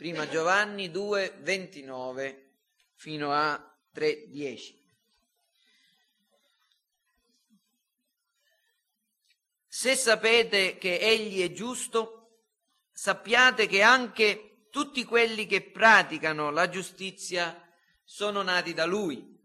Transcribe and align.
Prima 0.00 0.26
Giovanni 0.26 0.90
2, 0.90 1.40
29 1.40 2.52
fino 2.94 3.34
a 3.34 3.78
3, 3.92 4.28
10. 4.28 4.82
Se 9.66 9.94
sapete 9.94 10.78
che 10.78 10.98
Egli 10.98 11.42
è 11.42 11.52
giusto, 11.52 12.46
sappiate 12.90 13.66
che 13.66 13.82
anche 13.82 14.68
tutti 14.70 15.04
quelli 15.04 15.44
che 15.44 15.70
praticano 15.70 16.48
la 16.48 16.70
giustizia 16.70 17.62
sono 18.02 18.40
nati 18.40 18.72
da 18.72 18.86
Lui. 18.86 19.38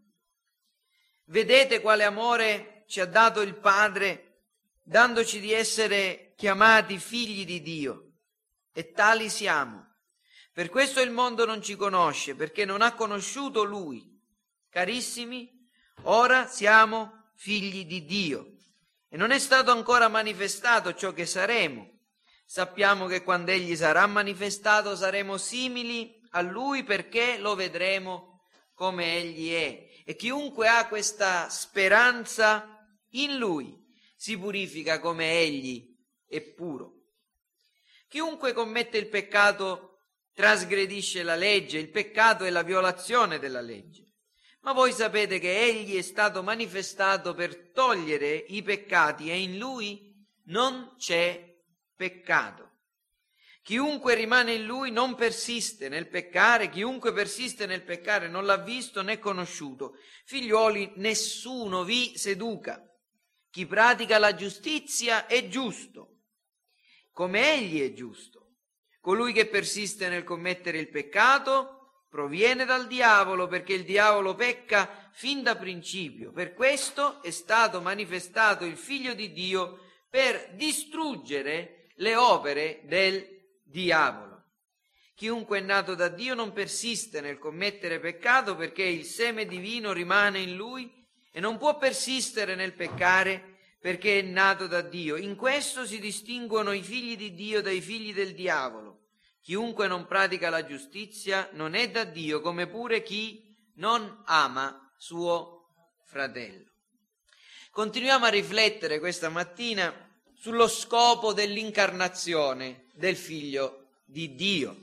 Vedete 1.24 1.82
quale 1.82 2.04
amore 2.04 2.84
ci 2.86 3.00
ha 3.00 3.06
dato 3.06 3.42
il 3.42 3.56
Padre, 3.56 4.44
dandoci 4.82 5.38
di 5.38 5.52
essere 5.52 6.32
chiamati 6.34 6.96
figli 6.96 7.44
di 7.44 7.60
Dio, 7.60 8.12
e 8.72 8.92
tali 8.92 9.28
siamo. 9.28 9.85
Per 10.56 10.70
questo 10.70 11.02
il 11.02 11.10
mondo 11.10 11.44
non 11.44 11.60
ci 11.60 11.76
conosce, 11.76 12.34
perché 12.34 12.64
non 12.64 12.80
ha 12.80 12.94
conosciuto 12.94 13.62
Lui. 13.62 14.18
Carissimi, 14.70 15.68
ora 16.04 16.46
siamo 16.46 17.28
figli 17.34 17.84
di 17.84 18.06
Dio 18.06 18.54
e 19.10 19.18
non 19.18 19.32
è 19.32 19.38
stato 19.38 19.70
ancora 19.70 20.08
manifestato 20.08 20.94
ciò 20.94 21.12
che 21.12 21.26
saremo. 21.26 21.98
Sappiamo 22.46 23.04
che 23.04 23.22
quando 23.22 23.50
Egli 23.50 23.76
sarà 23.76 24.06
manifestato 24.06 24.96
saremo 24.96 25.36
simili 25.36 26.18
a 26.30 26.40
Lui 26.40 26.84
perché 26.84 27.36
lo 27.36 27.54
vedremo 27.54 28.40
come 28.72 29.14
Egli 29.14 29.52
è. 29.52 29.88
E 30.06 30.16
chiunque 30.16 30.68
ha 30.68 30.88
questa 30.88 31.50
speranza 31.50 32.82
in 33.10 33.36
Lui 33.36 33.78
si 34.16 34.38
purifica 34.38 35.00
come 35.00 35.38
Egli 35.38 35.94
è 36.26 36.40
puro. 36.40 36.94
Chiunque 38.08 38.54
commette 38.54 38.96
il 38.96 39.08
peccato 39.08 39.90
trasgredisce 40.36 41.22
la 41.22 41.34
legge, 41.34 41.78
il 41.78 41.88
peccato 41.88 42.44
è 42.44 42.50
la 42.50 42.62
violazione 42.62 43.38
della 43.38 43.62
legge. 43.62 44.04
Ma 44.60 44.74
voi 44.74 44.92
sapete 44.92 45.38
che 45.38 45.62
egli 45.62 45.96
è 45.96 46.02
stato 46.02 46.42
manifestato 46.42 47.32
per 47.32 47.70
togliere 47.72 48.34
i 48.34 48.62
peccati 48.62 49.30
e 49.30 49.40
in 49.40 49.56
lui 49.56 50.14
non 50.48 50.94
c'è 50.98 51.56
peccato. 51.96 52.64
Chiunque 53.62 54.14
rimane 54.14 54.52
in 54.52 54.66
lui 54.66 54.90
non 54.90 55.14
persiste 55.14 55.88
nel 55.88 56.06
peccare, 56.06 56.68
chiunque 56.68 57.14
persiste 57.14 57.64
nel 57.64 57.82
peccare 57.82 58.28
non 58.28 58.44
l'ha 58.44 58.58
visto 58.58 59.00
né 59.00 59.18
conosciuto. 59.18 59.94
Figliuoli, 60.26 60.92
nessuno 60.96 61.82
vi 61.82 62.12
seduca. 62.18 62.82
Chi 63.50 63.64
pratica 63.64 64.18
la 64.18 64.34
giustizia 64.34 65.26
è 65.26 65.48
giusto, 65.48 66.18
come 67.10 67.54
egli 67.54 67.80
è 67.80 67.94
giusto. 67.94 68.35
Colui 69.06 69.32
che 69.32 69.46
persiste 69.46 70.08
nel 70.08 70.24
commettere 70.24 70.78
il 70.78 70.88
peccato 70.88 72.06
proviene 72.10 72.64
dal 72.64 72.88
diavolo 72.88 73.46
perché 73.46 73.72
il 73.72 73.84
diavolo 73.84 74.34
pecca 74.34 75.08
fin 75.12 75.44
da 75.44 75.54
principio. 75.54 76.32
Per 76.32 76.54
questo 76.54 77.22
è 77.22 77.30
stato 77.30 77.80
manifestato 77.80 78.64
il 78.64 78.76
figlio 78.76 79.14
di 79.14 79.30
Dio 79.30 79.78
per 80.10 80.54
distruggere 80.54 81.92
le 81.98 82.16
opere 82.16 82.80
del 82.86 83.24
diavolo. 83.62 84.46
Chiunque 85.14 85.58
è 85.58 85.62
nato 85.62 85.94
da 85.94 86.08
Dio 86.08 86.34
non 86.34 86.52
persiste 86.52 87.20
nel 87.20 87.38
commettere 87.38 88.00
peccato 88.00 88.56
perché 88.56 88.82
il 88.82 89.04
seme 89.04 89.46
divino 89.46 89.92
rimane 89.92 90.40
in 90.40 90.56
lui 90.56 90.92
e 91.30 91.38
non 91.38 91.58
può 91.58 91.78
persistere 91.78 92.56
nel 92.56 92.72
peccare 92.72 93.54
perché 93.80 94.18
è 94.18 94.22
nato 94.22 94.66
da 94.66 94.80
Dio. 94.80 95.14
In 95.14 95.36
questo 95.36 95.86
si 95.86 96.00
distinguono 96.00 96.72
i 96.72 96.82
figli 96.82 97.16
di 97.16 97.34
Dio 97.34 97.62
dai 97.62 97.80
figli 97.80 98.12
del 98.12 98.34
diavolo. 98.34 98.85
Chiunque 99.46 99.86
non 99.86 100.08
pratica 100.08 100.50
la 100.50 100.66
giustizia 100.66 101.48
non 101.52 101.74
è 101.74 101.88
da 101.88 102.02
Dio, 102.02 102.40
come 102.40 102.66
pure 102.66 103.04
chi 103.04 103.54
non 103.74 104.24
ama 104.24 104.92
suo 104.98 105.68
fratello. 106.04 106.64
Continuiamo 107.70 108.24
a 108.24 108.30
riflettere 108.30 108.98
questa 108.98 109.28
mattina 109.28 109.94
sullo 110.34 110.66
scopo 110.66 111.32
dell'incarnazione 111.32 112.86
del 112.94 113.14
figlio 113.14 113.90
di 114.04 114.34
Dio. 114.34 114.78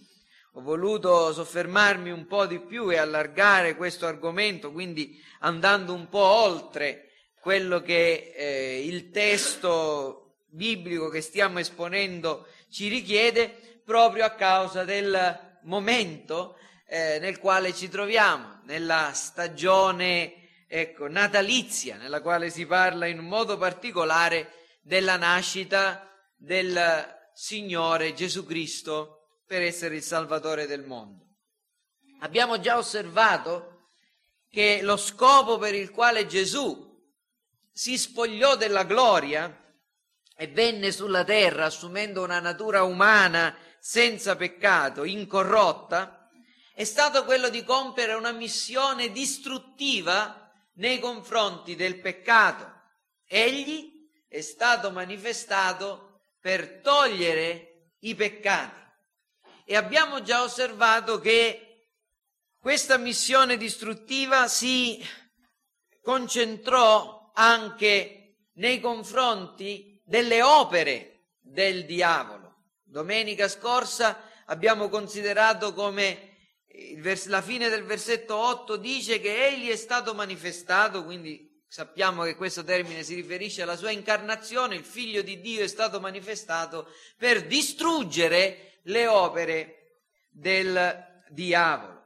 Ho 0.53 0.61
voluto 0.61 1.33
soffermarmi 1.33 2.09
un 2.09 2.25
po' 2.25 2.45
di 2.45 2.61
più 2.61 2.89
e 2.89 2.95
allargare 2.95 3.75
questo 3.75 4.05
argomento, 4.05 4.71
quindi 4.71 5.21
andando 5.39 5.93
un 5.93 6.07
po' 6.07 6.23
oltre 6.23 7.09
quello 7.41 7.81
che 7.81 8.31
eh, 8.33 8.85
il 8.85 9.11
testo 9.11 10.35
biblico 10.47 11.09
che 11.09 11.19
stiamo 11.19 11.59
esponendo 11.59 12.47
ci 12.69 12.87
richiede, 12.87 13.72
proprio 13.85 14.25
a 14.25 14.31
causa 14.31 14.83
del 14.83 15.59
momento 15.63 16.57
eh, 16.87 17.17
nel 17.19 17.39
quale 17.39 17.73
ci 17.73 17.89
troviamo, 17.89 18.61
nella 18.65 19.11
stagione 19.13 20.65
ecco, 20.67 21.07
natalizia, 21.07 21.97
nella 21.97 22.21
quale 22.21 22.49
si 22.49 22.65
parla 22.65 23.05
in 23.05 23.19
modo 23.19 23.57
particolare 23.57 24.77
della 24.81 25.17
nascita 25.17 26.09
del 26.35 27.21
Signore 27.33 28.13
Gesù 28.13 28.45
Cristo 28.45 29.39
per 29.45 29.61
essere 29.61 29.95
il 29.95 30.03
Salvatore 30.03 30.65
del 30.67 30.83
mondo. 30.83 31.21
Abbiamo 32.21 32.59
già 32.59 32.77
osservato 32.77 33.89
che 34.49 34.81
lo 34.81 34.97
scopo 34.97 35.57
per 35.57 35.73
il 35.73 35.91
quale 35.91 36.25
Gesù 36.25 36.91
si 37.71 37.97
spogliò 37.97 38.55
della 38.55 38.83
gloria 38.83 39.61
e 40.35 40.47
venne 40.47 40.91
sulla 40.91 41.23
terra 41.23 41.65
assumendo 41.65 42.23
una 42.23 42.39
natura 42.39 42.83
umana 42.83 43.55
senza 43.85 44.37
peccato, 44.37 45.03
incorrotta, 45.03 46.29
è 46.73 46.85
stato 46.85 47.25
quello 47.25 47.49
di 47.49 47.65
compiere 47.65 48.13
una 48.13 48.31
missione 48.31 49.11
distruttiva 49.11 50.49
nei 50.75 50.99
confronti 50.99 51.75
del 51.75 51.99
peccato. 51.99 52.65
Egli 53.27 54.09
è 54.29 54.39
stato 54.39 54.89
manifestato 54.89 56.21
per 56.39 56.79
togliere 56.79 57.89
i 57.99 58.15
peccati. 58.15 58.79
E 59.65 59.75
abbiamo 59.75 60.21
già 60.21 60.43
osservato 60.43 61.19
che 61.19 61.89
questa 62.59 62.95
missione 62.95 63.57
distruttiva 63.57 64.47
si 64.47 65.05
concentrò 66.01 67.31
anche 67.33 68.47
nei 68.53 68.79
confronti 68.79 70.01
delle 70.05 70.41
opere 70.41 71.25
del 71.41 71.85
diavolo. 71.85 72.42
Domenica 72.93 73.47
scorsa 73.47 74.21
abbiamo 74.45 74.87
considerato 74.87 75.73
come 75.73 76.35
vers- 76.97 77.25
la 77.25 77.41
fine 77.41 77.67
del 77.67 77.85
versetto 77.85 78.35
8 78.35 78.75
dice 78.75 79.19
che 79.19 79.47
egli 79.47 79.69
è 79.69 79.75
stato 79.75 80.13
manifestato, 80.13 81.03
quindi 81.03 81.63
sappiamo 81.67 82.21
che 82.21 82.35
questo 82.35 82.63
termine 82.63 83.01
si 83.01 83.15
riferisce 83.15 83.63
alla 83.63 83.77
sua 83.77 83.89
incarnazione, 83.89 84.75
il 84.75 84.83
figlio 84.83 85.23
di 85.23 85.41
Dio 85.41 85.63
è 85.63 85.67
stato 85.67 85.99
manifestato 85.99 86.87
per 87.17 87.47
distruggere 87.47 88.81
le 88.83 89.07
opere 89.07 90.01
del 90.29 91.23
diavolo. 91.29 92.03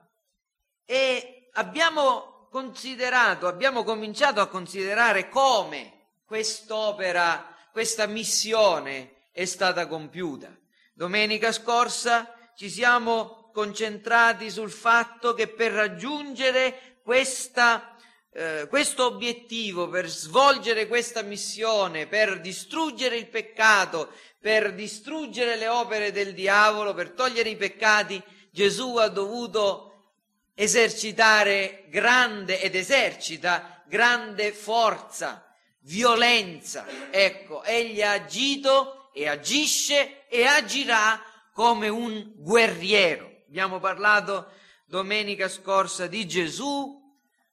E 0.85 1.49
abbiamo 1.51 2.47
considerato, 2.49 3.47
abbiamo 3.47 3.83
cominciato 3.83 4.39
a 4.39 4.47
considerare 4.47 5.27
come 5.27 6.11
quest'opera, 6.25 7.53
questa 7.73 8.05
missione 8.05 9.25
è 9.33 9.43
stata 9.43 9.85
compiuta. 9.85 10.57
Domenica 10.97 11.51
scorsa 11.51 12.33
ci 12.55 12.71
siamo 12.71 13.51
concentrati 13.53 14.49
sul 14.49 14.71
fatto 14.71 15.35
che 15.35 15.47
per 15.47 15.71
raggiungere 15.71 16.97
questa, 17.03 17.95
eh, 18.33 18.65
questo 18.67 19.05
obiettivo, 19.05 19.89
per 19.89 20.07
svolgere 20.07 20.87
questa 20.87 21.21
missione, 21.21 22.07
per 22.07 22.41
distruggere 22.41 23.15
il 23.15 23.27
peccato, 23.27 24.11
per 24.39 24.73
distruggere 24.73 25.55
le 25.55 25.67
opere 25.67 26.11
del 26.11 26.33
diavolo, 26.33 26.95
per 26.95 27.11
togliere 27.11 27.49
i 27.49 27.57
peccati, 27.57 28.19
Gesù 28.49 28.95
ha 28.95 29.07
dovuto 29.07 30.15
esercitare 30.55 31.85
grande 31.89 32.59
ed 32.59 32.73
esercita 32.73 33.83
grande 33.85 34.51
forza, 34.51 35.47
violenza. 35.81 36.87
Ecco, 37.11 37.63
egli 37.63 38.01
ha 38.01 38.13
agito 38.13 38.96
e 39.17 39.27
agisce 39.27 40.27
e 40.27 40.45
agirà 40.45 41.19
come 41.51 41.89
un 41.89 42.33
guerriero. 42.35 43.41
Abbiamo 43.47 43.79
parlato 43.79 44.51
domenica 44.85 45.49
scorsa 45.49 46.05
di 46.05 46.27
Gesù 46.27 47.01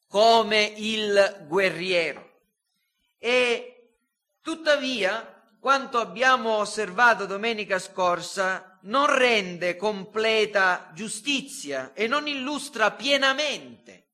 come 0.06 0.74
il 0.76 1.46
guerriero. 1.48 2.42
E 3.18 3.92
tuttavia, 4.42 5.42
quanto 5.58 5.98
abbiamo 5.98 6.58
osservato 6.58 7.24
domenica 7.24 7.78
scorsa, 7.78 8.78
non 8.82 9.06
rende 9.06 9.76
completa 9.76 10.90
giustizia 10.92 11.94
e 11.94 12.06
non 12.06 12.28
illustra 12.28 12.90
pienamente 12.90 14.08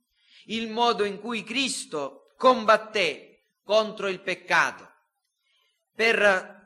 il 0.47 0.71
modo 0.71 1.03
in 1.03 1.19
cui 1.19 1.43
Cristo 1.43 2.33
combatté 2.37 3.57
contro 3.65 4.07
il 4.07 4.21
peccato 4.21 4.89
per 5.97 6.60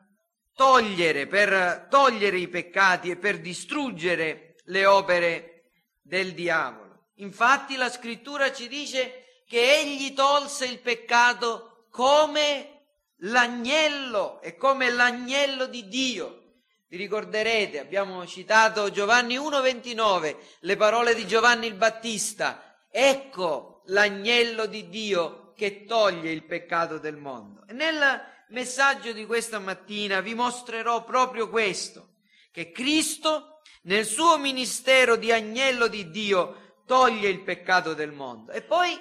togliere, 0.54 1.26
per 1.26 1.86
togliere 1.90 2.38
i 2.38 2.48
peccati 2.48 3.10
e 3.10 3.16
per 3.16 3.40
distruggere 3.40 4.56
le 4.64 4.86
opere 4.86 5.70
del 6.00 6.32
diavolo. 6.32 7.10
Infatti 7.16 7.76
la 7.76 7.90
scrittura 7.90 8.52
ci 8.52 8.68
dice 8.68 9.42
che 9.46 9.78
egli 9.78 10.14
tolse 10.14 10.66
il 10.66 10.78
peccato 10.80 11.86
come 11.90 12.86
l'agnello 13.18 14.40
e 14.40 14.56
come 14.56 14.90
l'agnello 14.90 15.66
di 15.66 15.86
Dio. 15.88 16.40
Vi 16.88 16.96
ricorderete, 16.96 17.80
abbiamo 17.80 18.26
citato 18.26 18.90
Giovanni 18.90 19.36
1,29, 19.36 20.36
le 20.60 20.76
parole 20.76 21.14
di 21.14 21.26
Giovanni 21.26 21.66
il 21.66 21.74
Battista. 21.74 22.78
Ecco 22.90 23.82
l'agnello 23.86 24.66
di 24.66 24.88
Dio 24.88 25.52
che 25.56 25.84
toglie 25.84 26.30
il 26.30 26.44
peccato 26.44 26.98
del 26.98 27.16
mondo. 27.16 27.64
E 27.66 27.72
nel 27.72 28.32
messaggio 28.48 29.12
di 29.12 29.26
questa 29.26 29.58
mattina 29.58 30.20
vi 30.20 30.34
mostrerò 30.34 31.04
proprio 31.04 31.48
questo, 31.48 32.16
che 32.50 32.70
Cristo 32.70 33.60
nel 33.82 34.04
suo 34.04 34.38
ministero 34.38 35.16
di 35.16 35.32
agnello 35.32 35.88
di 35.88 36.10
Dio 36.10 36.82
toglie 36.86 37.28
il 37.28 37.42
peccato 37.42 37.94
del 37.94 38.12
mondo. 38.12 38.52
E 38.52 38.62
poi 38.62 38.98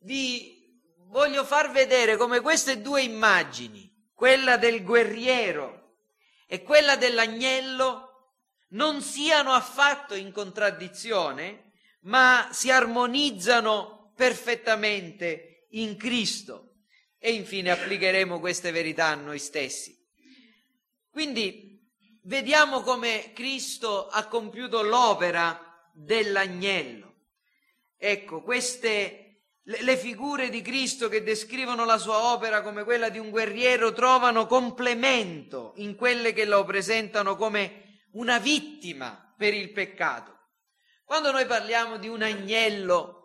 vi 0.00 0.56
voglio 1.08 1.44
far 1.44 1.70
vedere 1.70 2.16
come 2.16 2.40
queste 2.40 2.80
due 2.80 3.02
immagini, 3.02 3.92
quella 4.14 4.56
del 4.56 4.82
guerriero 4.82 5.96
e 6.46 6.62
quella 6.62 6.96
dell'agnello, 6.96 8.02
non 8.70 9.00
siano 9.00 9.52
affatto 9.52 10.14
in 10.14 10.32
contraddizione, 10.32 11.72
ma 12.02 12.48
si 12.52 12.70
armonizzano 12.70 14.12
perfettamente 14.16 15.66
in 15.70 15.96
Cristo. 15.96 16.65
E 17.26 17.32
infine 17.32 17.72
applicheremo 17.72 18.38
queste 18.38 18.70
verità 18.70 19.06
a 19.06 19.16
noi 19.16 19.40
stessi. 19.40 19.98
Quindi 21.10 21.84
vediamo 22.22 22.82
come 22.82 23.32
Cristo 23.34 24.06
ha 24.06 24.28
compiuto 24.28 24.80
l'opera 24.82 25.90
dell'agnello. 25.92 27.14
Ecco, 27.98 28.42
queste 28.42 29.40
le 29.64 29.96
figure 29.96 30.50
di 30.50 30.62
Cristo 30.62 31.08
che 31.08 31.24
descrivono 31.24 31.84
la 31.84 31.98
sua 31.98 32.32
opera 32.32 32.62
come 32.62 32.84
quella 32.84 33.08
di 33.08 33.18
un 33.18 33.30
guerriero 33.30 33.92
trovano 33.92 34.46
complemento 34.46 35.72
in 35.78 35.96
quelle 35.96 36.32
che 36.32 36.44
lo 36.44 36.64
presentano 36.64 37.34
come 37.34 38.04
una 38.12 38.38
vittima 38.38 39.34
per 39.36 39.52
il 39.52 39.72
peccato. 39.72 40.32
Quando 41.04 41.32
noi 41.32 41.46
parliamo 41.46 41.96
di 41.96 42.06
un 42.06 42.22
agnello, 42.22 43.15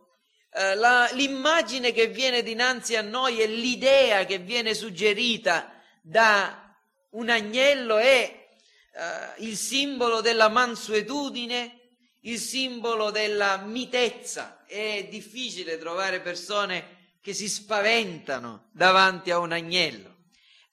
eh, 0.53 0.75
la, 0.75 1.09
l'immagine 1.13 1.94
che 1.94 2.07
viene 2.07 2.44
dinanzi 2.44 2.98
a 2.98 3.01
noi 3.01 3.39
e 3.39 3.48
l'idea 3.48 4.25
che 4.25 4.38
viene 4.39 4.74
suggerita 4.74 5.71
da 6.01 6.75
un 7.12 7.30
agnello 7.30 7.98
è 7.98 8.50
eh, 8.94 9.44
il 9.44 9.56
simbolo 9.56 10.19
della 10.19 10.50
mansuetudine, 10.50 11.80
il 12.21 12.38
simbolo 12.38 13.12
della 13.12 13.57
mitezza. 13.57 14.65
È 14.65 15.07
difficile 15.09 15.77
trovare 15.77 16.19
persone 16.19 17.15
che 17.21 17.33
si 17.33 17.48
spaventano 17.48 18.69
davanti 18.74 19.31
a 19.31 19.39
un 19.39 19.53
agnello. 19.53 20.18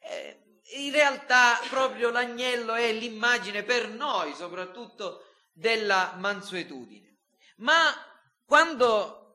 Eh, 0.01 0.39
in 0.79 0.91
realtà 0.93 1.59
proprio 1.69 2.11
l'agnello 2.11 2.75
è 2.75 2.93
l'immagine 2.93 3.63
per 3.63 3.89
noi, 3.89 4.35
soprattutto 4.35 5.25
della 5.53 6.15
mansuetudine. 6.19 7.19
Ma 7.59 7.95
quando 8.45 9.28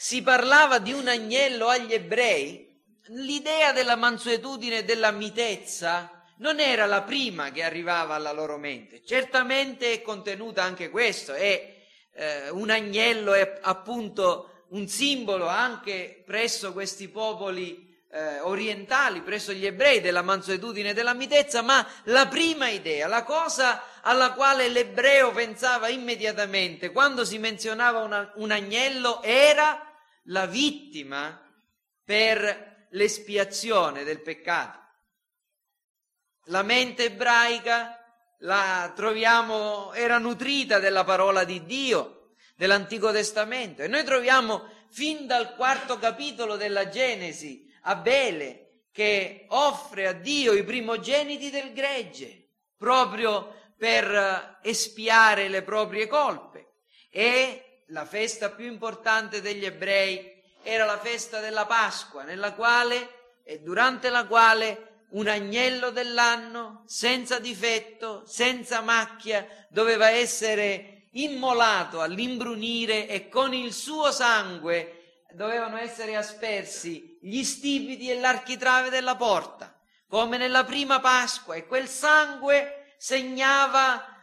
si 0.00 0.22
parlava 0.22 0.78
di 0.78 0.92
un 0.92 1.08
agnello 1.08 1.66
agli 1.66 1.92
ebrei, 1.92 2.72
l'idea 3.06 3.72
della 3.72 3.96
mansuetudine 3.96 4.78
e 4.78 4.84
della 4.84 5.10
mitezza 5.10 6.24
non 6.36 6.60
era 6.60 6.86
la 6.86 7.02
prima 7.02 7.50
che 7.50 7.64
arrivava 7.64 8.14
alla 8.14 8.30
loro 8.30 8.58
mente. 8.58 9.02
Certamente 9.04 9.92
è 9.92 10.02
contenuta 10.02 10.62
anche 10.62 10.88
questo, 10.88 11.32
è 11.34 11.74
eh, 12.14 12.48
un 12.50 12.70
agnello, 12.70 13.32
è 13.32 13.58
appunto 13.60 14.66
un 14.68 14.86
simbolo 14.86 15.48
anche 15.48 16.22
presso 16.24 16.72
questi 16.72 17.08
popoli 17.08 18.00
eh, 18.12 18.38
orientali, 18.38 19.20
presso 19.22 19.52
gli 19.52 19.66
ebrei 19.66 20.00
della 20.00 20.22
mansuetudine 20.22 20.90
e 20.90 20.94
della 20.94 21.12
mitezza, 21.12 21.60
ma 21.60 21.84
la 22.04 22.28
prima 22.28 22.68
idea, 22.68 23.08
la 23.08 23.24
cosa 23.24 23.82
alla 24.02 24.32
quale 24.32 24.68
l'ebreo 24.68 25.32
pensava 25.32 25.88
immediatamente 25.88 26.92
quando 26.92 27.24
si 27.24 27.38
menzionava 27.38 27.98
una, 28.04 28.30
un 28.36 28.52
agnello 28.52 29.22
era 29.24 29.86
la 30.28 30.46
vittima 30.46 31.40
per 32.04 32.86
l'espiazione 32.90 34.04
del 34.04 34.20
peccato. 34.22 34.78
La 36.46 36.62
mente 36.62 37.04
ebraica 37.04 37.94
la 38.38 38.92
troviamo, 38.94 39.92
era 39.92 40.18
nutrita 40.18 40.78
della 40.78 41.04
parola 41.04 41.44
di 41.44 41.64
Dio, 41.64 42.32
dell'Antico 42.56 43.12
Testamento. 43.12 43.82
E 43.82 43.88
noi 43.88 44.04
troviamo 44.04 44.68
fin 44.90 45.26
dal 45.26 45.54
quarto 45.54 45.98
capitolo 45.98 46.56
della 46.56 46.88
Genesi 46.88 47.66
Abele 47.82 48.84
che 48.90 49.44
offre 49.48 50.06
a 50.06 50.12
Dio 50.12 50.54
i 50.54 50.64
primogeniti 50.64 51.50
del 51.50 51.72
gregge, 51.72 52.48
proprio 52.76 53.54
per 53.76 54.58
espiare 54.62 55.48
le 55.48 55.62
proprie 55.62 56.06
colpe. 56.06 56.72
E 57.10 57.67
la 57.88 58.04
festa 58.04 58.50
più 58.50 58.66
importante 58.66 59.40
degli 59.40 59.64
ebrei 59.64 60.42
era 60.62 60.84
la 60.84 60.98
festa 60.98 61.40
della 61.40 61.66
Pasqua, 61.66 62.22
nella 62.22 62.52
quale 62.52 63.16
e 63.44 63.60
durante 63.60 64.10
la 64.10 64.26
quale 64.26 65.06
un 65.10 65.26
agnello 65.26 65.90
dell'anno, 65.90 66.82
senza 66.86 67.38
difetto, 67.38 68.24
senza 68.26 68.82
macchia, 68.82 69.46
doveva 69.70 70.10
essere 70.10 71.06
immolato 71.12 72.02
all'imbrunire 72.02 73.08
e 73.08 73.28
con 73.30 73.54
il 73.54 73.72
suo 73.72 74.10
sangue 74.10 75.22
dovevano 75.32 75.78
essere 75.78 76.16
aspersi 76.16 77.18
gli 77.22 77.42
stipiti 77.42 78.10
e 78.10 78.18
l'architrave 78.18 78.90
della 78.90 79.16
porta, 79.16 79.74
come 80.08 80.36
nella 80.36 80.64
prima 80.64 81.00
Pasqua, 81.00 81.54
e 81.54 81.66
quel 81.66 81.88
sangue 81.88 82.94
segnava 82.98 84.17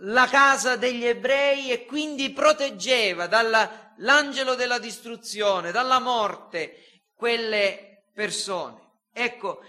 la 0.00 0.26
casa 0.28 0.76
degli 0.76 1.04
ebrei 1.04 1.70
e 1.70 1.84
quindi 1.84 2.30
proteggeva 2.30 3.26
dall'angelo 3.26 4.54
della 4.54 4.78
distruzione, 4.78 5.70
dalla 5.70 6.00
morte, 6.00 7.02
quelle 7.14 8.06
persone. 8.12 8.80
Ecco, 9.12 9.60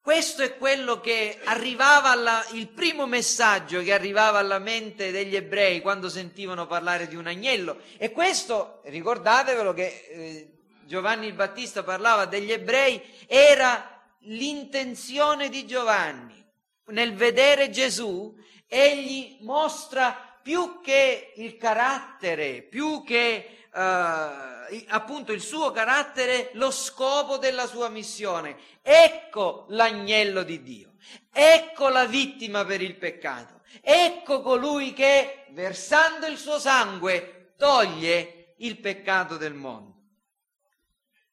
questo 0.00 0.42
è 0.42 0.58
quello 0.58 1.00
che 1.00 1.38
arrivava 1.44 2.10
alla, 2.10 2.44
il 2.52 2.68
primo 2.68 3.06
messaggio 3.06 3.82
che 3.82 3.92
arrivava 3.92 4.38
alla 4.38 4.58
mente 4.58 5.10
degli 5.10 5.34
ebrei 5.34 5.80
quando 5.80 6.10
sentivano 6.10 6.66
parlare 6.66 7.08
di 7.08 7.16
un 7.16 7.26
agnello. 7.26 7.78
E 7.96 8.10
questo, 8.10 8.82
ricordatevelo 8.84 9.72
che 9.72 10.06
eh, 10.10 10.54
Giovanni 10.84 11.26
il 11.26 11.32
Battista 11.32 11.82
parlava 11.82 12.26
degli 12.26 12.52
ebrei, 12.52 13.02
era 13.26 14.02
l'intenzione 14.20 15.48
di 15.48 15.66
Giovanni. 15.66 16.42
Nel 16.88 17.14
vedere 17.14 17.70
Gesù, 17.70 18.36
egli 18.66 19.38
mostra 19.40 20.38
più 20.42 20.80
che 20.82 21.32
il 21.36 21.56
carattere, 21.56 22.62
più 22.62 23.02
che 23.02 23.66
eh, 23.72 24.84
appunto 24.88 25.32
il 25.32 25.40
suo 25.40 25.70
carattere, 25.70 26.50
lo 26.54 26.70
scopo 26.70 27.38
della 27.38 27.66
sua 27.66 27.88
missione. 27.88 28.56
Ecco 28.82 29.66
l'agnello 29.70 30.42
di 30.42 30.62
Dio, 30.62 30.92
ecco 31.32 31.88
la 31.88 32.04
vittima 32.04 32.64
per 32.64 32.82
il 32.82 32.96
peccato, 32.96 33.62
ecco 33.80 34.42
colui 34.42 34.92
che, 34.92 35.46
versando 35.50 36.26
il 36.26 36.36
suo 36.36 36.58
sangue, 36.58 37.54
toglie 37.56 38.54
il 38.58 38.78
peccato 38.78 39.36
del 39.36 39.54
mondo. 39.54 39.92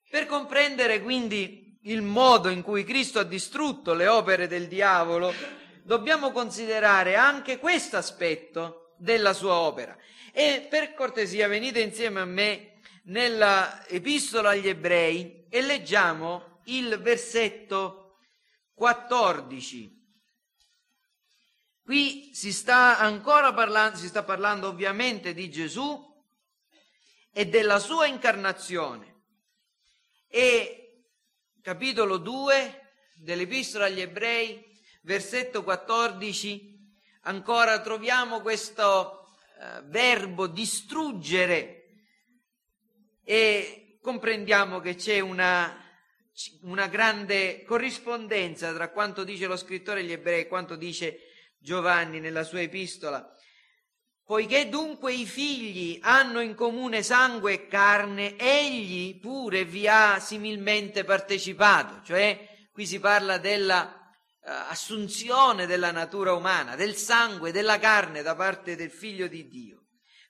Per 0.09 0.25
comprendere 0.25 1.01
quindi 1.01 1.79
il 1.83 2.01
modo 2.01 2.49
in 2.49 2.61
cui 2.61 2.83
Cristo 2.83 3.19
ha 3.19 3.23
distrutto 3.23 3.93
le 3.93 4.07
opere 4.07 4.47
del 4.47 4.67
diavolo, 4.67 5.33
dobbiamo 5.91 6.31
considerare 6.31 7.17
anche 7.17 7.57
questo 7.57 7.97
aspetto 7.97 8.93
della 8.95 9.33
sua 9.33 9.55
opera. 9.55 9.97
E 10.31 10.65
per 10.69 10.93
cortesia 10.93 11.49
venite 11.49 11.81
insieme 11.81 12.21
a 12.21 12.25
me 12.25 12.79
nella 13.05 13.85
epistola 13.89 14.51
agli 14.51 14.69
ebrei 14.69 15.47
e 15.49 15.61
leggiamo 15.61 16.61
il 16.67 16.97
versetto 17.01 18.19
14. 18.73 19.99
Qui 21.83 22.29
si 22.33 22.53
sta 22.53 22.97
ancora 22.97 23.51
parlando, 23.53 23.97
si 23.97 24.07
sta 24.07 24.23
parlando 24.23 24.69
ovviamente 24.69 25.33
di 25.33 25.49
Gesù 25.49 26.09
e 27.33 27.47
della 27.47 27.79
sua 27.79 28.05
incarnazione. 28.05 29.23
E 30.29 31.03
capitolo 31.61 32.15
2 32.15 32.93
dell'epistola 33.15 33.87
agli 33.87 33.99
ebrei, 33.99 34.70
versetto 35.01 35.63
14, 35.63 36.79
ancora 37.21 37.79
troviamo 37.81 38.41
questo 38.41 39.27
eh, 39.59 39.81
verbo 39.85 40.47
distruggere 40.47 41.77
e 43.23 43.97
comprendiamo 44.01 44.79
che 44.79 44.95
c'è 44.95 45.19
una, 45.19 45.77
una 46.61 46.87
grande 46.87 47.63
corrispondenza 47.63 48.73
tra 48.73 48.89
quanto 48.89 49.23
dice 49.23 49.47
lo 49.47 49.57
scrittore 49.57 50.01
agli 50.01 50.11
ebrei 50.11 50.41
e 50.41 50.47
quanto 50.47 50.75
dice 50.75 51.19
Giovanni 51.59 52.19
nella 52.19 52.43
sua 52.43 52.61
epistola. 52.61 53.35
Poiché 54.23 54.69
dunque 54.69 55.13
i 55.13 55.25
figli 55.25 55.99
hanno 56.01 56.39
in 56.39 56.55
comune 56.55 57.03
sangue 57.03 57.53
e 57.53 57.67
carne, 57.67 58.37
egli 58.37 59.19
pure 59.19 59.65
vi 59.65 59.87
ha 59.87 60.19
similmente 60.19 61.03
partecipato, 61.03 62.01
cioè 62.05 62.67
qui 62.71 62.85
si 62.85 62.99
parla 62.99 63.37
della 63.37 64.00
assunzione 64.43 65.65
della 65.65 65.91
natura 65.91 66.33
umana, 66.33 66.75
del 66.75 66.95
sangue, 66.95 67.51
della 67.51 67.79
carne 67.79 68.21
da 68.21 68.35
parte 68.35 68.75
del 68.75 68.91
figlio 68.91 69.27
di 69.27 69.47
Dio. 69.47 69.85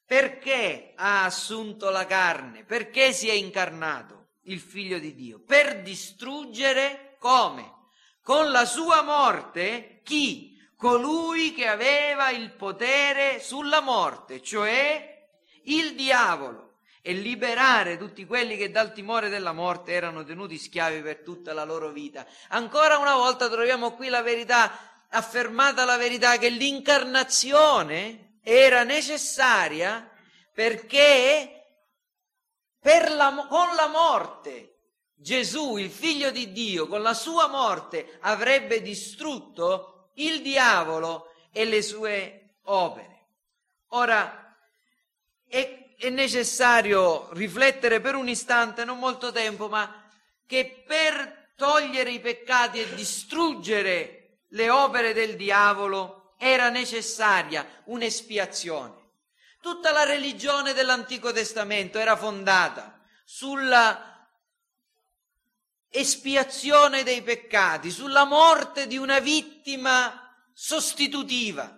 Perché 0.06 0.94
ha 0.96 1.24
assunto 1.24 1.90
la 1.90 2.06
carne? 2.06 2.66
Perché 2.66 3.14
si 3.14 3.30
è 3.30 3.34
incarnato 3.34 4.34
il 4.44 4.60
figlio 4.60 5.00
di 5.00 5.16
Dio? 5.16 5.42
Per 5.42 5.82
distruggere 5.82 7.16
come? 7.20 7.80
Con 8.22 8.52
la 8.52 8.66
sua 8.66 9.04
morte 9.04 10.02
chi? 10.04 10.50
Colui 10.76 11.54
che 11.54 11.68
aveva 11.68 12.30
il 12.32 12.52
potere 12.54 13.40
sulla 13.40 13.82
morte, 13.82 14.42
cioè 14.42 15.30
il 15.66 15.96
diavolo, 15.96 16.71
e 17.02 17.14
liberare 17.14 17.98
tutti 17.98 18.26
quelli 18.26 18.58
che 18.58 18.70
dal 18.70 18.94
timore 18.94 19.30
della 19.30 19.54
morte 19.54 19.92
erano 19.92 20.24
tenuti 20.24 20.58
schiavi 20.58 21.02
per 21.02 21.22
tutta 21.24 21.54
la 21.54 21.64
loro 21.64 21.90
vita. 21.90 22.26
Ancora 22.50 22.98
una 22.98 23.16
volta 23.16 23.50
troviamo 23.50 23.94
qui 23.94 24.10
la 24.10 24.22
verità, 24.22 25.06
affermata 25.10 25.84
la 25.84 25.98
verità 25.98 26.38
che 26.38 26.50
l'incarnazione 26.50 28.38
era 28.44 28.84
necessaria 28.84 30.10
perché 30.54 31.62
per 32.80 33.12
la, 33.12 33.48
con 33.50 33.76
la 33.76 33.88
morte 33.88 34.72
Gesù, 35.22 35.78
il 35.78 35.92
figlio 35.92 36.32
di 36.32 36.52
Dio, 36.52 36.88
con 36.88 37.04
la 37.04 37.14
sua 37.14 37.48
morte 37.48 38.18
avrebbe 38.22 38.82
distrutto 38.82 40.10
il 40.16 40.42
diavolo 40.42 41.34
e 41.52 41.66
le 41.66 41.84
sue 41.84 42.56
opere. 42.64 43.28
Ora, 43.90 44.41
è, 46.02 46.10
necessario 46.10 47.30
riflettere 47.34 48.02
per 48.02 48.16
un 48.16 48.28
istante, 48.28 48.84
non 48.86 49.00
molto 49.00 49.32
tempo, 49.32 49.70
ma 49.70 50.10
che 50.46 50.84
per 50.86 51.54
togliere 51.56 52.12
i 52.12 52.20
peccati 52.20 52.82
e 52.82 52.94
distruggere 52.96 54.40
le 54.50 54.70
opere 54.70 55.14
del 55.14 55.36
diavolo, 55.36 56.34
era 56.38 56.70
necessaria 56.70 57.84
un'espiazione. 57.86 59.00
Tutta 59.62 59.92
la 59.92 60.04
religione 60.04 60.74
dell'Antico 60.74 61.32
Testamento 61.32 62.00
era 62.00 62.16
fondata 62.16 63.00
sulla 63.24 64.28
espiazione 65.88 67.04
dei 67.04 67.22
peccati, 67.22 67.92
sulla 67.92 68.24
morte 68.24 68.88
di 68.88 68.98
una 68.98 69.20
vittima 69.20 70.34
sostitutiva. 70.54 71.78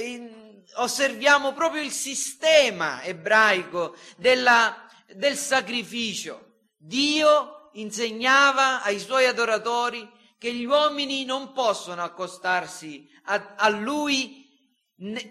In, 0.00 0.47
osserviamo 0.74 1.52
proprio 1.52 1.82
il 1.82 1.90
sistema 1.90 3.02
ebraico 3.02 3.96
della, 4.16 4.88
del 5.14 5.36
sacrificio. 5.36 6.56
Dio 6.76 7.70
insegnava 7.72 8.82
ai 8.82 8.98
suoi 8.98 9.26
adoratori 9.26 10.08
che 10.38 10.52
gli 10.52 10.64
uomini 10.64 11.24
non 11.24 11.52
possono 11.52 12.02
accostarsi 12.02 13.08
a, 13.24 13.54
a 13.56 13.68
lui 13.68 14.46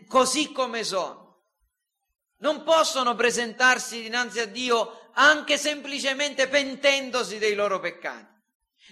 così 0.07 0.51
come 0.51 0.83
sono. 0.83 1.25
Non 2.39 2.63
possono 2.63 3.15
presentarsi 3.15 4.01
dinanzi 4.01 4.39
a 4.39 4.45
Dio 4.45 5.09
anche 5.13 5.57
semplicemente 5.57 6.47
pentendosi 6.47 7.37
dei 7.37 7.55
loro 7.55 7.79
peccati. 7.79 8.35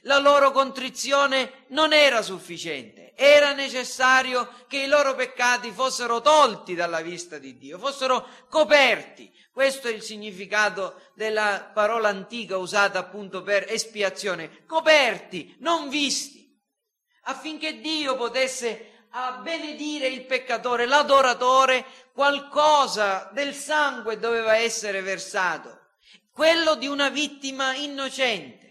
La 0.01 0.19
loro 0.19 0.51
contrizione 0.51 1.65
non 1.69 1.93
era 1.93 2.21
sufficiente, 2.21 3.13
era 3.15 3.53
necessario 3.53 4.65
che 4.67 4.79
i 4.79 4.87
loro 4.87 5.15
peccati 5.15 5.71
fossero 5.71 6.21
tolti 6.21 6.75
dalla 6.75 7.01
vista 7.01 7.37
di 7.37 7.57
Dio, 7.57 7.79
fossero 7.79 8.27
coperti. 8.49 9.33
Questo 9.51 9.87
è 9.87 9.91
il 9.91 10.01
significato 10.01 11.11
della 11.15 11.71
parola 11.73 12.09
antica 12.09 12.57
usata 12.57 12.99
appunto 12.99 13.41
per 13.41 13.65
espiazione, 13.69 14.65
coperti, 14.65 15.55
non 15.59 15.87
visti, 15.87 16.45
affinché 17.23 17.79
Dio 17.79 18.17
potesse 18.17 19.07
a 19.11 19.39
benedire 19.41 20.07
il 20.07 20.25
peccatore, 20.25 20.85
l'adoratore, 20.85 21.85
qualcosa 22.13 23.29
del 23.33 23.53
sangue 23.53 24.19
doveva 24.19 24.57
essere 24.57 25.01
versato, 25.01 25.91
quello 26.31 26.75
di 26.75 26.87
una 26.87 27.09
vittima 27.09 27.73
innocente, 27.75 28.64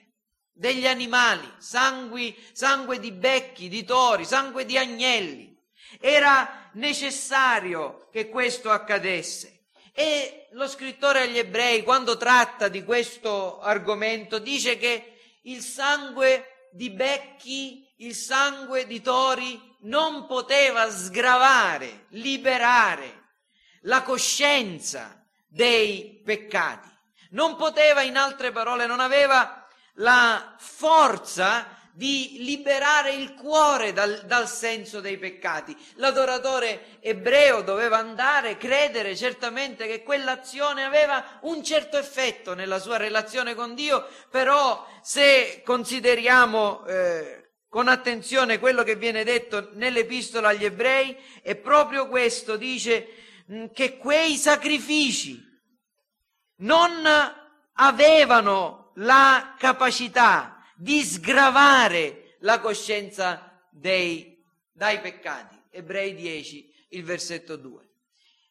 degli 0.54 0.86
animali, 0.86 1.52
sangue, 1.58 2.34
sangue 2.52 3.00
di 3.00 3.10
becchi, 3.10 3.68
di 3.68 3.84
tori, 3.84 4.24
sangue 4.24 4.64
di 4.64 4.78
agnelli. 4.78 5.52
Era 6.00 6.70
necessario 6.74 8.08
che 8.10 8.28
questo 8.28 8.70
accadesse. 8.70 9.66
E 9.92 10.48
lo 10.52 10.68
scrittore 10.68 11.22
agli 11.22 11.38
ebrei, 11.38 11.82
quando 11.82 12.16
tratta 12.16 12.68
di 12.68 12.84
questo 12.84 13.60
argomento, 13.60 14.38
dice 14.38 14.78
che 14.78 15.18
il 15.42 15.60
sangue 15.60 16.68
di 16.72 16.90
becchi, 16.90 17.92
il 17.98 18.14
sangue 18.14 18.86
di 18.86 19.00
tori 19.00 19.60
non 19.82 20.26
poteva 20.26 20.90
sgravare, 20.90 22.06
liberare 22.10 23.22
la 23.82 24.02
coscienza 24.02 25.24
dei 25.46 26.22
peccati. 26.24 26.88
Non 27.30 27.56
poteva, 27.56 28.02
in 28.02 28.16
altre 28.16 28.52
parole, 28.52 28.86
non 28.86 29.00
aveva 29.00 29.63
la 29.94 30.54
forza 30.58 31.82
di 31.96 32.38
liberare 32.40 33.12
il 33.12 33.34
cuore 33.34 33.92
dal, 33.92 34.24
dal, 34.26 34.48
senso 34.48 35.00
dei 35.00 35.16
peccati. 35.16 35.76
L'adoratore 35.94 36.98
ebreo 36.98 37.62
doveva 37.62 37.98
andare, 37.98 38.56
credere 38.56 39.14
certamente 39.14 39.86
che 39.86 40.02
quell'azione 40.02 40.82
aveva 40.82 41.38
un 41.42 41.62
certo 41.62 41.96
effetto 41.96 42.54
nella 42.54 42.80
sua 42.80 42.96
relazione 42.96 43.54
con 43.54 43.76
Dio, 43.76 44.08
però 44.28 44.84
se 45.02 45.62
consideriamo 45.64 46.84
eh, 46.84 47.52
con 47.68 47.86
attenzione 47.86 48.58
quello 48.58 48.82
che 48.82 48.96
viene 48.96 49.22
detto 49.22 49.70
nell'epistola 49.74 50.48
agli 50.48 50.64
ebrei 50.64 51.16
è 51.42 51.54
proprio 51.54 52.08
questo, 52.08 52.56
dice 52.56 53.08
mm, 53.52 53.66
che 53.72 53.96
quei 53.98 54.34
sacrifici 54.34 55.40
non 56.56 57.04
avevano 57.74 58.83
la 58.94 59.54
capacità 59.58 60.62
di 60.76 61.02
sgravare 61.02 62.36
la 62.40 62.60
coscienza 62.60 63.62
dei, 63.70 64.42
dai 64.72 65.00
peccati. 65.00 65.60
Ebrei 65.70 66.14
10, 66.14 66.86
il 66.90 67.04
versetto 67.04 67.56
2. 67.56 67.88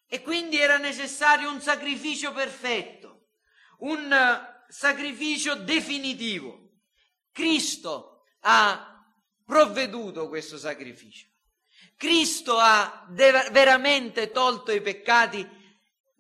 E 0.08 0.22
quindi 0.22 0.60
era 0.60 0.78
necessario 0.78 1.50
un 1.50 1.62
sacrificio 1.62 2.34
perfetto, 2.34 3.28
un 3.80 4.16
sacrificio 4.68 5.56
definitivo. 5.56 6.72
Cristo 7.32 8.26
ha 8.42 9.06
provveduto 9.46 10.28
questo 10.28 10.58
sacrificio. 10.58 11.28
Cristo 11.96 12.58
ha 12.60 13.06
veramente 13.10 14.32
tolto 14.32 14.72
i 14.72 14.82
peccati 14.82 15.48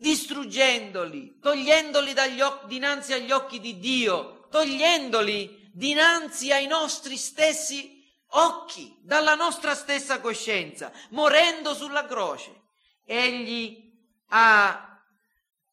distruggendoli, 0.04 1.40
togliendoli 1.40 2.14
occhi, 2.42 2.68
dinanzi 2.68 3.14
agli 3.14 3.32
occhi 3.32 3.62
di 3.62 3.80
Dio, 3.80 4.50
togliendoli 4.52 5.72
dinanzi 5.74 6.52
ai 6.52 6.68
nostri 6.68 7.16
stessi 7.16 8.04
occhi, 8.32 9.00
dalla 9.02 9.36
nostra 9.36 9.74
stessa 9.74 10.20
coscienza, 10.20 10.92
morendo 11.12 11.74
sulla 11.74 12.06
croce. 12.06 12.64
Egli 13.06 13.94
ha 14.28 15.02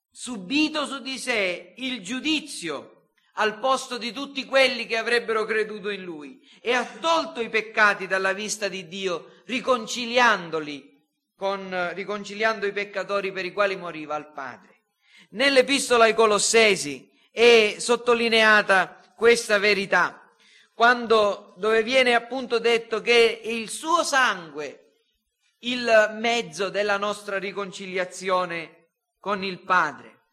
subito 0.08 0.86
su 0.86 1.00
di 1.00 1.18
sé 1.18 1.74
il 1.78 2.00
giudizio 2.00 3.08
al 3.34 3.58
posto 3.58 3.98
di 3.98 4.12
tutti 4.12 4.44
quelli 4.44 4.86
che 4.86 4.96
avrebbero 4.96 5.44
creduto 5.44 5.88
in 5.88 6.02
lui 6.02 6.40
e 6.60 6.72
ha 6.72 6.84
tolto 6.84 7.40
i 7.40 7.48
peccati 7.48 8.06
dalla 8.06 8.32
vista 8.32 8.68
di 8.68 8.86
Dio, 8.86 9.42
riconciliandoli 9.46 10.90
con, 11.40 11.94
riconciliando 11.94 12.66
i 12.66 12.72
peccatori 12.72 13.32
per 13.32 13.46
i 13.46 13.52
quali 13.54 13.74
moriva 13.74 14.14
al 14.14 14.30
Padre. 14.30 14.82
Nell'epistola 15.30 16.04
ai 16.04 16.12
Colossesi 16.12 17.10
è 17.32 17.76
sottolineata 17.78 19.14
questa 19.16 19.58
verità, 19.58 20.30
quando, 20.74 21.54
dove 21.56 21.82
viene 21.82 22.12
appunto 22.12 22.58
detto 22.58 23.00
che 23.00 23.40
il 23.42 23.70
suo 23.70 24.02
sangue, 24.02 24.96
il 25.60 26.10
mezzo 26.18 26.68
della 26.68 26.98
nostra 26.98 27.38
riconciliazione 27.38 28.88
con 29.18 29.42
il 29.42 29.60
Padre. 29.60 30.24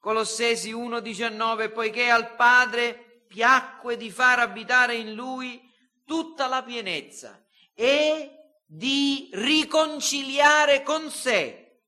Colossesi 0.00 0.74
1,19, 0.74 1.72
poiché 1.72 2.10
al 2.10 2.34
Padre 2.34 3.22
piacque 3.28 3.96
di 3.96 4.10
far 4.10 4.40
abitare 4.40 4.96
in 4.96 5.14
lui 5.14 5.72
tutta 6.04 6.48
la 6.48 6.64
pienezza 6.64 7.40
e 7.74 8.37
di 9.28 9.36
riconciliare 9.36 10.82
con 10.82 11.10
sé, 11.10 11.82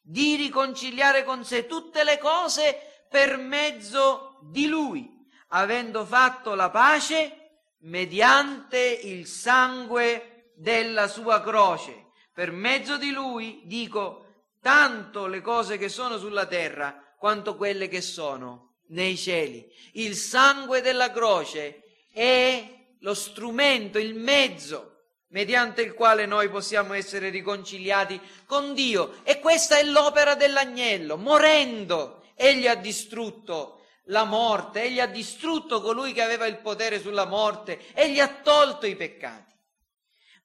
di 0.00 0.36
riconciliare 0.36 1.24
con 1.24 1.44
sé 1.44 1.66
tutte 1.66 2.04
le 2.04 2.18
cose 2.18 3.06
per 3.08 3.36
mezzo 3.36 4.38
di 4.42 4.66
lui, 4.66 5.26
avendo 5.48 6.04
fatto 6.04 6.54
la 6.54 6.70
pace 6.70 7.64
mediante 7.80 8.78
il 8.78 9.26
sangue 9.26 10.52
della 10.56 11.08
sua 11.08 11.40
croce 11.42 12.06
per 12.32 12.52
mezzo 12.52 12.96
di 12.96 13.10
lui, 13.10 13.62
dico, 13.64 14.24
tanto 14.60 15.26
le 15.26 15.40
cose 15.40 15.76
che 15.76 15.88
sono 15.88 16.18
sulla 16.18 16.46
terra 16.46 17.16
quanto 17.18 17.56
quelle 17.56 17.88
che 17.88 18.00
sono 18.00 18.76
nei 18.88 19.16
cieli. 19.16 19.68
Il 19.94 20.14
sangue 20.14 20.80
della 20.80 21.10
croce 21.10 21.82
è 22.12 22.76
lo 23.00 23.14
strumento, 23.14 23.98
il 23.98 24.14
mezzo 24.14 24.97
mediante 25.28 25.82
il 25.82 25.94
quale 25.94 26.26
noi 26.26 26.48
possiamo 26.48 26.94
essere 26.94 27.30
riconciliati 27.30 28.20
con 28.46 28.74
Dio. 28.74 29.20
E 29.24 29.40
questa 29.40 29.78
è 29.78 29.84
l'opera 29.84 30.34
dell'agnello. 30.34 31.16
Morendo, 31.16 32.30
egli 32.34 32.66
ha 32.66 32.74
distrutto 32.74 33.86
la 34.04 34.24
morte, 34.24 34.82
egli 34.82 35.00
ha 35.00 35.06
distrutto 35.06 35.80
colui 35.80 36.12
che 36.12 36.22
aveva 36.22 36.46
il 36.46 36.58
potere 36.58 37.00
sulla 37.00 37.26
morte, 37.26 37.92
egli 37.94 38.20
ha 38.20 38.28
tolto 38.28 38.86
i 38.86 38.96
peccati. 38.96 39.54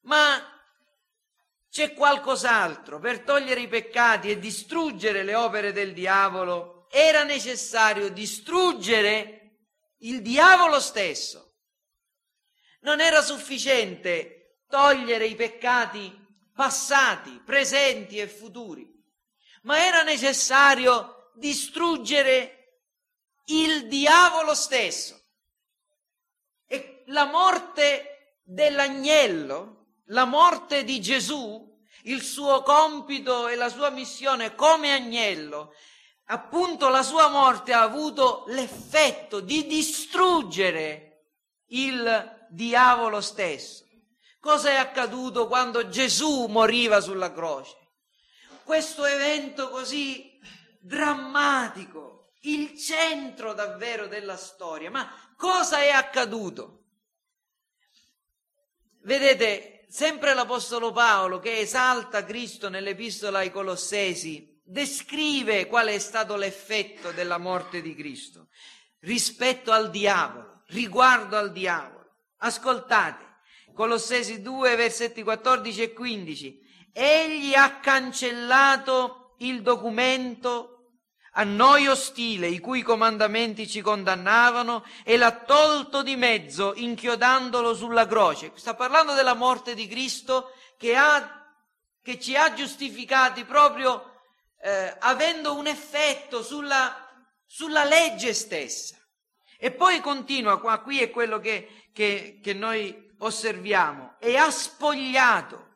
Ma 0.02 0.54
c'è 1.70 1.94
qualcos'altro. 1.94 3.00
Per 3.00 3.22
togliere 3.22 3.62
i 3.62 3.68
peccati 3.68 4.30
e 4.30 4.40
distruggere 4.40 5.24
le 5.24 5.36
opere 5.36 5.72
del 5.72 5.94
diavolo 5.94 6.88
era 6.92 7.24
necessario 7.24 8.10
distruggere 8.10 9.40
il 10.00 10.22
diavolo 10.22 10.80
stesso. 10.80 11.56
Non 12.82 13.00
era 13.00 13.22
sufficiente 13.22 14.43
togliere 14.74 15.28
i 15.28 15.36
peccati 15.36 16.12
passati, 16.56 17.40
presenti 17.46 18.18
e 18.18 18.28
futuri, 18.28 18.92
ma 19.64 19.86
era 19.86 20.02
necessario 20.02 21.30
distruggere 21.36 22.80
il 23.46 23.88
diavolo 23.88 24.56
stesso. 24.56 25.22
E 26.66 27.04
la 27.08 27.26
morte 27.26 28.40
dell'agnello, 28.42 30.00
la 30.06 30.26
morte 30.26 30.84
di 30.84 31.00
Gesù, 31.00 31.72
il 32.06 32.24
suo 32.24 32.64
compito 32.64 33.48
e 33.50 33.56
la 33.56 33.70
sua 33.70 33.92
missione 33.92 34.56
come 34.56 34.92
agnello, 34.92 35.76
appunto 36.26 36.90
la 36.90 37.04
sua 37.04 37.28
morte 37.28 37.74
ha 37.74 37.82
avuto 37.82 38.46
l'effetto 38.48 39.40
di 39.40 39.68
distruggere 39.68 41.28
il 41.68 42.48
diavolo 42.50 43.22
stesso. 43.22 43.84
Cosa 44.44 44.72
è 44.72 44.76
accaduto 44.76 45.48
quando 45.48 45.88
Gesù 45.88 46.48
moriva 46.48 47.00
sulla 47.00 47.32
croce? 47.32 47.78
Questo 48.66 49.06
evento 49.06 49.70
così 49.70 50.38
drammatico, 50.82 52.34
il 52.42 52.78
centro 52.78 53.54
davvero 53.54 54.08
della 54.08 54.36
storia. 54.36 54.92
Ma 54.92 55.10
cosa 55.38 55.80
è 55.80 55.92
accaduto? 55.92 56.88
Vedete, 59.04 59.86
sempre 59.88 60.34
l'Apostolo 60.34 60.92
Paolo 60.92 61.40
che 61.40 61.60
esalta 61.60 62.26
Cristo 62.26 62.68
nell'Epistola 62.68 63.38
ai 63.38 63.50
Colossesi, 63.50 64.62
descrive 64.62 65.68
qual 65.68 65.88
è 65.88 66.00
stato 66.00 66.36
l'effetto 66.36 67.14
della 67.14 67.38
morte 67.38 67.82
di 67.82 67.96
Cristo 67.96 68.50
rispetto 69.00 69.72
al 69.72 69.90
diavolo, 69.90 70.64
riguardo 70.68 71.38
al 71.38 71.54
diavolo. 71.54 72.18
Ascoltate, 72.40 73.23
Colossesi 73.74 74.42
2, 74.42 74.76
versetti 74.76 75.24
14 75.24 75.82
e 75.82 75.94
15. 75.94 76.60
Egli 76.94 77.54
ha 77.56 77.80
cancellato 77.80 79.36
il 79.40 79.62
documento 79.62 80.74
a 81.36 81.44
noi 81.44 81.88
ostile, 81.88 82.48
i 82.48 82.60
cui 82.60 82.84
comandamenti 82.84 83.68
ci 83.68 83.82
condannavano, 83.82 84.86
e 85.04 85.18
l'ha 85.18 85.32
tolto 85.32 86.04
di 86.04 86.16
mezzo, 86.16 86.74
inchiodandolo 86.76 87.74
sulla 87.74 88.06
croce. 88.06 88.52
Sta 88.54 88.76
parlando 88.76 89.14
della 89.14 89.34
morte 89.34 89.74
di 89.74 89.88
Cristo 89.88 90.52
che, 90.78 90.96
ha, 90.96 91.44
che 92.02 92.20
ci 92.20 92.36
ha 92.36 92.54
giustificati 92.54 93.46
proprio 93.46 94.20
eh, 94.62 94.96
avendo 95.00 95.56
un 95.56 95.66
effetto 95.66 96.44
sulla, 96.44 97.10
sulla 97.46 97.84
legge 97.84 98.34
stessa. 98.34 98.96
E 99.58 99.72
poi 99.72 100.00
continua, 100.02 100.60
qua, 100.60 100.80
qui 100.80 101.02
è 101.02 101.10
quello 101.10 101.40
che, 101.40 101.88
che, 101.92 102.40
che 102.44 102.54
noi 102.54 103.03
osserviamo, 103.26 104.16
e 104.20 104.38
ha 104.38 104.50
spogliato 104.50 105.72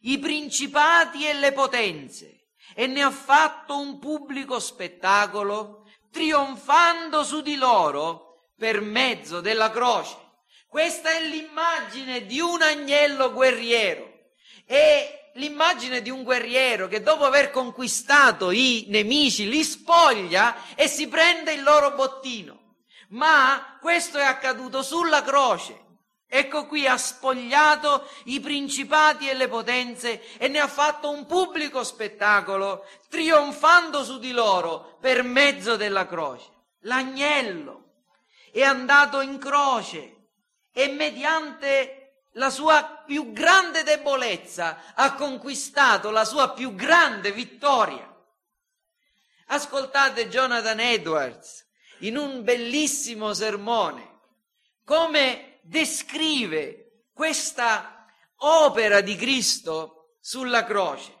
i 0.00 0.18
principati 0.18 1.26
e 1.26 1.34
le 1.34 1.52
potenze 1.52 2.48
e 2.74 2.86
ne 2.86 3.02
ha 3.02 3.10
fatto 3.10 3.78
un 3.78 3.98
pubblico 3.98 4.58
spettacolo, 4.58 5.84
trionfando 6.10 7.24
su 7.24 7.40
di 7.42 7.56
loro 7.56 8.50
per 8.56 8.80
mezzo 8.80 9.40
della 9.40 9.70
croce. 9.70 10.16
Questa 10.68 11.10
è 11.10 11.22
l'immagine 11.22 12.26
di 12.26 12.40
un 12.40 12.62
agnello 12.62 13.32
guerriero. 13.32 14.08
E 14.66 15.32
l'immagine 15.34 16.00
di 16.00 16.10
un 16.10 16.22
guerriero 16.22 16.86
che 16.86 17.02
dopo 17.02 17.24
aver 17.24 17.50
conquistato 17.50 18.50
i 18.50 18.86
nemici 18.88 19.48
li 19.48 19.64
spoglia 19.64 20.74
e 20.74 20.86
si 20.86 21.08
prende 21.08 21.52
il 21.52 21.62
loro 21.62 21.92
bottino. 21.92 22.76
Ma 23.08 23.78
questo 23.80 24.18
è 24.18 24.24
accaduto 24.24 24.82
sulla 24.82 25.22
croce. 25.22 25.89
Ecco 26.32 26.66
qui 26.66 26.86
ha 26.86 26.96
spogliato 26.96 28.08
i 28.26 28.38
principati 28.38 29.28
e 29.28 29.34
le 29.34 29.48
potenze 29.48 30.38
e 30.38 30.46
ne 30.46 30.60
ha 30.60 30.68
fatto 30.68 31.10
un 31.10 31.26
pubblico 31.26 31.82
spettacolo, 31.82 32.86
trionfando 33.08 34.04
su 34.04 34.20
di 34.20 34.30
loro 34.30 34.96
per 35.00 35.24
mezzo 35.24 35.74
della 35.74 36.06
croce. 36.06 36.46
L'agnello 36.82 37.94
è 38.52 38.62
andato 38.62 39.20
in 39.22 39.38
croce 39.38 40.28
e 40.72 40.86
mediante 40.86 42.28
la 42.34 42.48
sua 42.48 43.02
più 43.04 43.32
grande 43.32 43.82
debolezza 43.82 44.94
ha 44.94 45.14
conquistato 45.14 46.10
la 46.10 46.24
sua 46.24 46.50
più 46.50 46.76
grande 46.76 47.32
vittoria. 47.32 48.06
Ascoltate 49.46 50.28
Jonathan 50.28 50.78
Edwards 50.78 51.66
in 52.02 52.16
un 52.16 52.44
bellissimo 52.44 53.34
sermone 53.34 54.18
come 54.84 55.49
descrive 55.70 57.04
questa 57.12 58.04
opera 58.38 59.00
di 59.00 59.14
Cristo 59.14 60.16
sulla 60.20 60.64
croce. 60.64 61.16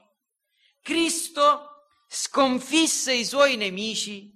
Cristo 0.82 1.84
sconfisse 2.08 3.12
i 3.12 3.24
suoi 3.24 3.56
nemici 3.56 4.28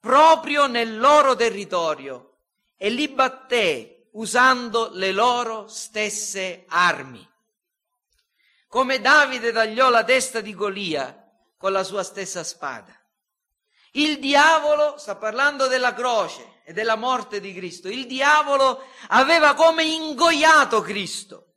proprio 0.00 0.66
nel 0.66 0.98
loro 0.98 1.36
territorio 1.36 2.38
e 2.76 2.90
li 2.90 3.06
batté 3.06 4.08
usando 4.14 4.90
le 4.92 5.12
loro 5.12 5.68
stesse 5.68 6.64
armi. 6.66 7.24
Come 8.66 9.00
Davide 9.00 9.52
tagliò 9.52 9.90
la 9.90 10.02
testa 10.02 10.40
di 10.40 10.54
Golia 10.54 11.24
con 11.56 11.70
la 11.70 11.84
sua 11.84 12.02
stessa 12.02 12.42
spada. 12.42 12.92
Il 13.92 14.18
diavolo, 14.18 14.98
sta 14.98 15.14
parlando 15.14 15.68
della 15.68 15.94
croce, 15.94 16.55
e 16.68 16.72
della 16.72 16.96
morte 16.96 17.38
di 17.38 17.54
Cristo, 17.54 17.88
il 17.88 18.08
diavolo 18.08 18.88
aveva 19.10 19.54
come 19.54 19.84
ingoiato 19.84 20.80
Cristo, 20.80 21.52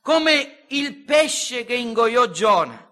come 0.00 0.66
il 0.68 0.98
pesce 0.98 1.64
che 1.64 1.74
ingoiò 1.74 2.26
Giona, 2.30 2.88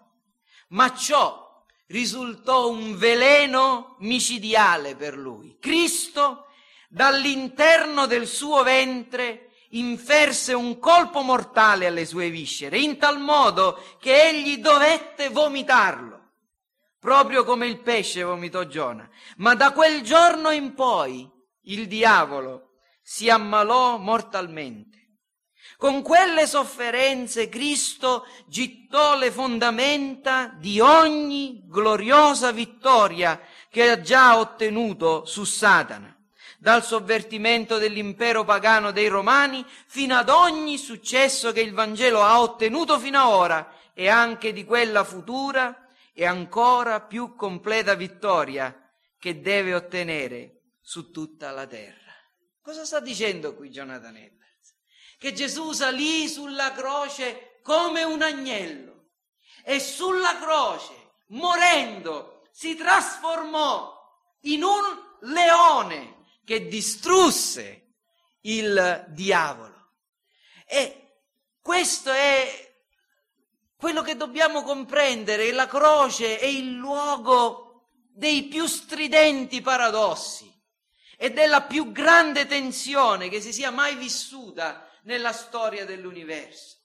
ma 0.71 0.93
ciò 0.97 1.65
risultò 1.87 2.69
un 2.69 2.99
veleno 2.99 3.95
micidiale 4.01 4.97
per 4.97 5.17
lui. 5.17 5.59
Cristo 5.61 6.47
dall'interno 6.89 8.07
del 8.07 8.27
suo 8.27 8.65
ventre 8.65 9.51
inferse 9.69 10.53
un 10.53 10.81
colpo 10.81 11.21
mortale 11.21 11.87
alle 11.87 12.05
sue 12.05 12.31
viscere, 12.31 12.81
in 12.81 12.99
tal 12.99 13.21
modo 13.21 13.81
che 14.01 14.29
egli 14.29 14.59
dovette 14.59 15.29
vomitarlo, 15.29 16.31
proprio 16.99 17.45
come 17.45 17.69
il 17.69 17.79
pesce 17.79 18.25
vomitò 18.25 18.65
Giona. 18.65 19.09
Ma 19.37 19.55
da 19.55 19.71
quel 19.71 20.03
giorno 20.03 20.51
in 20.51 20.75
poi 20.75 21.39
il 21.65 21.87
diavolo 21.87 22.71
si 23.03 23.29
ammalò 23.29 23.99
mortalmente. 23.99 24.99
Con 25.77 26.03
quelle 26.03 26.47
sofferenze 26.47 27.49
Cristo 27.49 28.27
gittò 28.47 29.17
le 29.17 29.31
fondamenta 29.31 30.55
di 30.59 30.79
ogni 30.81 31.63
gloriosa 31.67 32.53
vittoria 32.53 33.41
che 33.69 33.91
ha 33.91 34.01
già 34.01 34.39
ottenuto 34.39 35.25
su 35.25 35.45
Satana, 35.45 36.15
dal 36.59 36.85
sovvertimento 36.85 37.79
dell'impero 37.79 38.45
pagano 38.45 38.91
dei 38.91 39.09
Romani 39.09 39.65
fino 39.87 40.17
ad 40.17 40.29
ogni 40.29 40.77
successo 40.77 41.53
che 41.53 41.63
il 41.63 41.73
Vangelo 41.73 42.23
ha 42.23 42.41
ottenuto 42.41 42.99
fino 42.99 43.19
ad 43.19 43.27
ora 43.27 43.73
e 43.95 44.09
anche 44.09 44.53
di 44.53 44.65
quella 44.65 45.03
futura 45.03 45.89
e 46.13 46.27
ancora 46.27 47.01
più 47.01 47.35
completa 47.35 47.95
vittoria 47.95 48.75
che 49.19 49.41
deve 49.41 49.75
ottenere 49.75 50.60
su 50.81 51.11
tutta 51.11 51.51
la 51.51 51.67
terra. 51.67 52.13
Cosa 52.61 52.85
sta 52.85 53.01
dicendo 53.01 53.55
qui 53.55 53.71
Jonathan 53.71 54.17
Edwards? 54.17 54.77
Che 55.19 55.33
Gesù 55.33 55.73
salì 55.73 56.29
sulla 56.29 56.73
croce 56.73 57.61
come 57.63 58.03
un 58.03 58.23
agnello 58.23 59.11
e 59.65 59.81
sulla 59.81 60.39
croce, 60.39 61.13
morendo, 61.29 62.43
si 62.53 62.75
trasformò 62.75 63.99
in 64.43 64.63
un 64.63 64.83
leone 65.21 66.27
che 66.45 66.67
distrusse 66.67 67.95
il 68.43 69.07
diavolo. 69.09 69.93
E 70.67 71.23
questo 71.61 72.11
è 72.11 72.69
quello 73.77 74.03
che 74.03 74.17
dobbiamo 74.17 74.63
comprendere 74.63 75.53
la 75.53 75.67
croce 75.67 76.39
è 76.39 76.45
il 76.45 76.75
luogo 76.75 77.89
dei 78.13 78.45
più 78.45 78.67
stridenti 78.67 79.61
paradossi 79.61 80.50
e 81.23 81.33
della 81.33 81.61
più 81.61 81.93
grande 81.93 82.47
tensione 82.47 83.29
che 83.29 83.43
si 83.43 83.53
sia 83.53 83.71
mai 83.71 83.95
vissuta 83.95 84.89
nella 85.03 85.35
storia 85.35 85.85
dell'universo. 85.85 86.79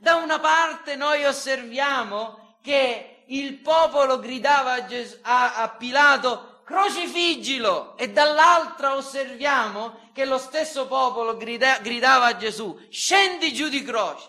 Da 0.00 0.16
una 0.16 0.40
parte 0.40 0.96
noi 0.96 1.24
osserviamo 1.24 2.58
che 2.62 3.22
il 3.28 3.58
popolo 3.58 4.18
gridava 4.18 4.72
a, 4.72 4.86
Ges- 4.86 5.20
a-, 5.22 5.54
a 5.54 5.68
Pilato 5.68 6.62
crocifiggilo 6.64 7.96
e 7.96 8.10
dall'altra 8.10 8.96
osserviamo 8.96 10.10
che 10.12 10.24
lo 10.24 10.38
stesso 10.38 10.88
popolo 10.88 11.36
grida- 11.36 11.78
gridava 11.78 12.26
a 12.26 12.36
Gesù 12.36 12.76
scendi 12.90 13.54
giù 13.54 13.68
di 13.68 13.84
croce. 13.84 14.28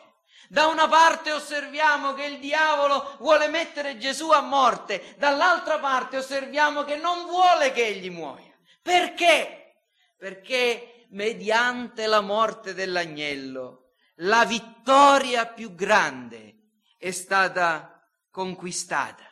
Da 0.50 0.68
una 0.68 0.88
parte 0.88 1.32
osserviamo 1.32 2.14
che 2.14 2.26
il 2.26 2.38
diavolo 2.38 3.16
vuole 3.18 3.48
mettere 3.48 3.98
Gesù 3.98 4.30
a 4.30 4.42
morte, 4.42 5.16
dall'altra 5.18 5.80
parte 5.80 6.18
osserviamo 6.18 6.84
che 6.84 6.96
non 6.98 7.26
vuole 7.26 7.72
che 7.72 7.88
egli 7.88 8.12
muoia. 8.12 8.47
Perché? 8.88 9.84
Perché 10.16 11.08
mediante 11.10 12.08
la 12.08 12.22
morte 12.22 12.74
dell'agnello 12.74 13.96
la 14.20 14.46
vittoria 14.46 15.46
più 15.46 15.76
grande 15.76 16.70
è 16.98 17.12
stata 17.12 18.02
conquistata. 18.32 19.26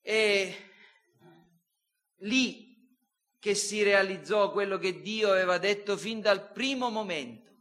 E 0.00 0.70
lì 2.20 2.96
che 3.38 3.54
si 3.54 3.82
realizzò 3.82 4.52
quello 4.52 4.78
che 4.78 5.02
Dio 5.02 5.30
aveva 5.30 5.58
detto 5.58 5.98
fin 5.98 6.22
dal 6.22 6.50
primo 6.50 6.88
momento, 6.88 7.52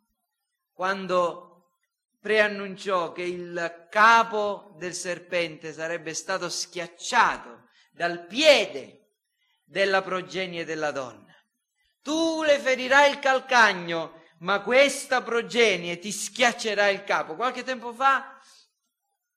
quando 0.71 1.73
preannunciò 2.21 3.11
che 3.11 3.23
il 3.23 3.87
capo 3.89 4.75
del 4.77 4.93
serpente 4.93 5.73
sarebbe 5.73 6.13
stato 6.13 6.47
schiacciato 6.47 7.67
dal 7.91 8.25
piede 8.27 9.00
della 9.71 10.01
progenie 10.01 10.65
della 10.65 10.91
donna. 10.91 11.33
Tu 12.01 12.43
le 12.43 12.59
ferirai 12.59 13.09
il 13.09 13.19
calcagno, 13.19 14.23
ma 14.39 14.59
questa 14.59 15.21
progenie 15.21 15.97
ti 15.97 16.11
schiaccerà 16.11 16.89
il 16.89 17.05
capo. 17.05 17.35
Qualche 17.35 17.63
tempo 17.63 17.93
fa 17.93 18.37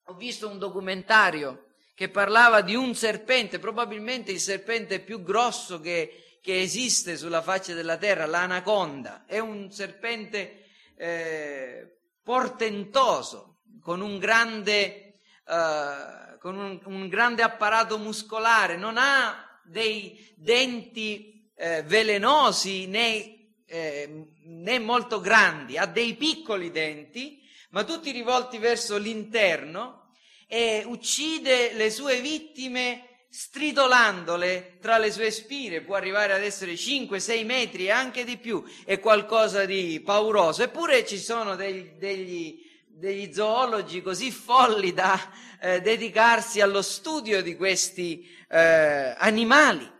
ho 0.07 0.13
visto 0.15 0.49
un 0.49 0.59
documentario 0.59 1.67
che 1.95 2.09
parlava 2.09 2.59
di 2.59 2.75
un 2.75 2.93
serpente, 2.95 3.59
probabilmente 3.59 4.31
il 4.31 4.41
serpente 4.41 4.99
più 4.99 5.23
grosso 5.23 5.79
che, 5.79 6.39
che 6.41 6.59
esiste 6.59 7.15
sulla 7.15 7.41
faccia 7.41 7.73
della 7.73 7.95
terra, 7.95 8.25
l'anaconda. 8.25 9.23
È 9.25 9.39
un 9.39 9.71
serpente 9.71 10.65
eh, 10.97 11.99
portentoso, 12.21 13.61
con 13.81 14.01
un 14.01 14.17
grande, 14.17 15.21
eh, 15.47 16.37
con 16.41 16.57
un, 16.57 16.81
un 16.83 17.07
grande 17.07 17.41
apparato 17.41 17.97
muscolare, 17.97 18.75
non 18.75 18.97
ha 18.97 19.45
dei 19.65 20.33
denti 20.35 21.49
eh, 21.55 21.83
velenosi 21.83 22.87
né, 22.87 23.49
eh, 23.65 24.27
né 24.43 24.79
molto 24.79 25.19
grandi, 25.19 25.77
ha 25.77 25.85
dei 25.85 26.15
piccoli 26.15 26.71
denti, 26.71 27.41
ma 27.71 27.83
tutti 27.83 28.11
rivolti 28.11 28.57
verso 28.57 28.97
l'interno 28.97 30.11
e 30.47 30.83
uccide 30.85 31.73
le 31.73 31.89
sue 31.89 32.21
vittime 32.21 33.15
stritolandole 33.35 34.77
tra 34.79 34.97
le 34.97 35.11
sue 35.11 35.29
spine, 35.29 35.81
può 35.81 35.95
arrivare 35.95 36.31
ad 36.31 36.41
essere 36.41 36.75
5-6 36.75 37.45
metri 37.45 37.87
e 37.87 37.91
anche 37.91 38.23
di 38.23 38.37
più, 38.37 38.63
è 38.85 38.99
qualcosa 38.99 39.65
di 39.65 39.99
pauroso. 39.99 40.63
Eppure 40.63 41.05
ci 41.05 41.17
sono 41.17 41.57
degli, 41.57 41.89
degli, 41.97 42.64
degli 42.97 43.33
zoologi 43.33 44.01
così 44.01 44.31
folli 44.31 44.93
da 44.93 45.19
eh, 45.59 45.81
dedicarsi 45.81 46.61
allo 46.61 46.81
studio 46.81 47.41
di 47.41 47.55
questi 47.55 48.25
eh, 48.47 49.13
animali. 49.17 49.91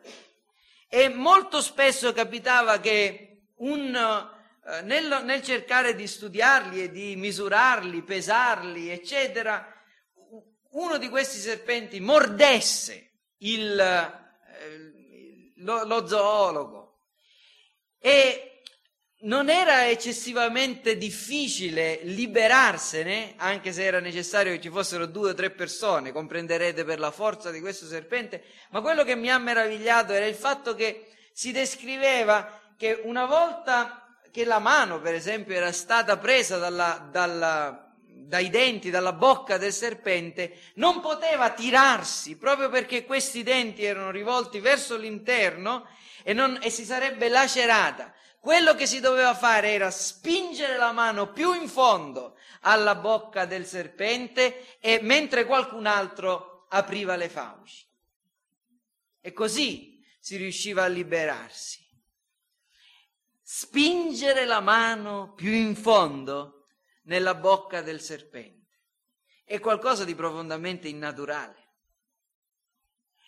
E 0.87 1.09
molto 1.09 1.61
spesso 1.61 2.13
capitava 2.13 2.79
che 2.79 3.49
un, 3.57 3.93
eh, 3.95 4.81
nel, 4.83 5.23
nel 5.25 5.41
cercare 5.41 5.93
di 5.93 6.07
studiarli 6.07 6.83
e 6.83 6.91
di 6.91 7.15
misurarli, 7.17 8.01
pesarli, 8.01 8.89
eccetera, 8.89 9.73
uno 10.71 10.97
di 10.97 11.09
questi 11.09 11.37
serpenti 11.37 11.99
mordesse 11.99 13.11
il, 13.39 13.77
eh, 13.77 15.53
lo, 15.57 15.83
lo 15.85 16.07
zoologo 16.07 16.99
e 17.99 18.54
non 19.25 19.49
era 19.49 19.87
eccessivamente 19.87 20.97
difficile 20.97 21.99
liberarsene, 22.03 23.33
anche 23.37 23.71
se 23.71 23.83
era 23.83 23.99
necessario 23.99 24.53
che 24.53 24.61
ci 24.61 24.69
fossero 24.69 25.07
due 25.07 25.31
o 25.31 25.33
tre 25.33 25.49
persone, 25.49 26.11
comprenderete 26.11 26.83
per 26.83 26.99
la 26.99 27.11
forza 27.11 27.49
di 27.49 27.59
questo 27.59 27.87
serpente, 27.87 28.43
ma 28.69 28.81
quello 28.81 29.03
che 29.03 29.15
mi 29.15 29.31
ha 29.31 29.37
meravigliato 29.37 30.13
era 30.13 30.25
il 30.25 30.35
fatto 30.35 30.75
che 30.75 31.07
si 31.31 31.51
descriveva 31.51 32.61
che 32.77 33.01
una 33.03 33.25
volta 33.25 34.15
che 34.31 34.45
la 34.45 34.59
mano, 34.59 34.99
per 34.99 35.15
esempio, 35.15 35.55
era 35.55 35.71
stata 35.71 36.17
presa 36.17 36.57
dalla, 36.57 37.07
dalla, 37.09 37.93
dai 38.05 38.49
denti, 38.49 38.91
dalla 38.91 39.13
bocca 39.13 39.57
del 39.57 39.73
serpente, 39.73 40.59
non 40.75 40.99
poteva 40.99 41.49
tirarsi, 41.49 42.35
proprio 42.35 42.69
perché 42.69 43.05
questi 43.05 43.41
denti 43.41 43.83
erano 43.83 44.11
rivolti 44.11 44.59
verso 44.59 44.97
l'interno 44.97 45.87
e, 46.21 46.33
non, 46.33 46.59
e 46.61 46.69
si 46.69 46.83
sarebbe 46.85 47.27
lacerata. 47.27 48.13
Quello 48.45 48.75
che 48.75 48.85
si 48.85 48.99
doveva 48.99 49.33
fare 49.33 49.71
era 49.71 49.89
spingere 49.89 50.77
la 50.77 50.91
mano 50.91 51.31
più 51.31 51.53
in 51.53 51.67
fondo 51.67 52.37
alla 52.61 52.93
bocca 52.93 53.45
del 53.45 53.65
serpente 53.65 54.77
e 54.79 54.99
mentre 55.01 55.45
qualcun 55.45 55.87
altro 55.87 56.67
apriva 56.69 57.15
le 57.15 57.27
fauci. 57.27 57.87
E 59.19 59.33
così 59.33 59.99
si 60.19 60.37
riusciva 60.37 60.83
a 60.83 60.87
liberarsi. 60.87 61.89
Spingere 63.41 64.45
la 64.45 64.59
mano 64.59 65.33
più 65.33 65.51
in 65.51 65.75
fondo 65.75 66.67
nella 67.05 67.33
bocca 67.33 67.81
del 67.81 67.99
serpente 67.99 68.77
è 69.43 69.59
qualcosa 69.59 70.05
di 70.05 70.13
profondamente 70.13 70.87
innaturale 70.87 71.69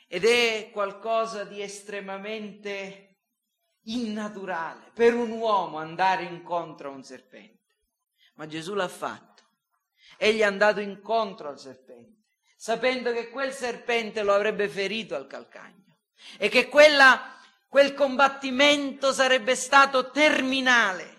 ed 0.07 0.25
è 0.25 0.69
qualcosa 0.71 1.43
di 1.43 1.59
estremamente 1.59 3.06
innaturale 3.87 4.91
per 4.93 5.13
un 5.13 5.31
uomo 5.31 5.77
andare 5.77 6.23
incontro 6.23 6.89
a 6.89 6.93
un 6.93 7.03
serpente. 7.03 7.75
Ma 8.35 8.47
Gesù 8.47 8.73
l'ha 8.73 8.87
fatto. 8.87 9.43
Egli 10.17 10.39
è 10.39 10.43
andato 10.43 10.79
incontro 10.79 11.49
al 11.49 11.59
serpente, 11.59 12.23
sapendo 12.55 13.11
che 13.11 13.29
quel 13.29 13.51
serpente 13.51 14.23
lo 14.23 14.33
avrebbe 14.33 14.67
ferito 14.67 15.15
al 15.15 15.27
calcagno 15.27 15.97
e 16.37 16.49
che 16.49 16.67
quella, 16.67 17.37
quel 17.67 17.93
combattimento 17.93 19.11
sarebbe 19.11 19.55
stato 19.55 20.09
terminale. 20.09 21.15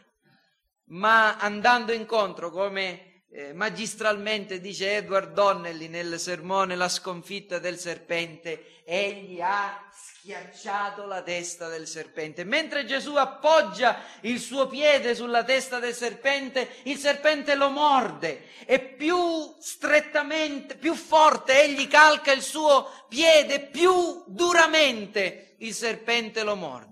Ma 0.90 1.36
andando 1.36 1.92
incontro, 1.92 2.50
come 2.50 3.07
eh, 3.30 3.52
magistralmente 3.52 4.60
dice 4.60 4.96
Edward 4.96 5.32
Donnelly 5.32 5.88
nel 5.88 6.18
sermone 6.18 6.76
La 6.76 6.88
sconfitta 6.88 7.58
del 7.58 7.78
serpente, 7.78 8.82
egli 8.84 9.40
ha 9.40 9.86
schiacciato 9.92 11.04
la 11.04 11.22
testa 11.22 11.68
del 11.68 11.86
serpente. 11.86 12.44
Mentre 12.44 12.86
Gesù 12.86 13.16
appoggia 13.16 14.00
il 14.22 14.40
suo 14.40 14.66
piede 14.66 15.14
sulla 15.14 15.44
testa 15.44 15.78
del 15.78 15.94
serpente, 15.94 16.76
il 16.84 16.96
serpente 16.96 17.54
lo 17.54 17.68
morde 17.68 18.44
e 18.64 18.80
più 18.80 19.54
strettamente, 19.60 20.76
più 20.76 20.94
forte 20.94 21.62
egli 21.62 21.86
calca 21.86 22.32
il 22.32 22.42
suo 22.42 23.06
piede, 23.08 23.60
più 23.60 24.24
duramente 24.26 25.56
il 25.58 25.74
serpente 25.74 26.42
lo 26.42 26.56
morde. 26.56 26.86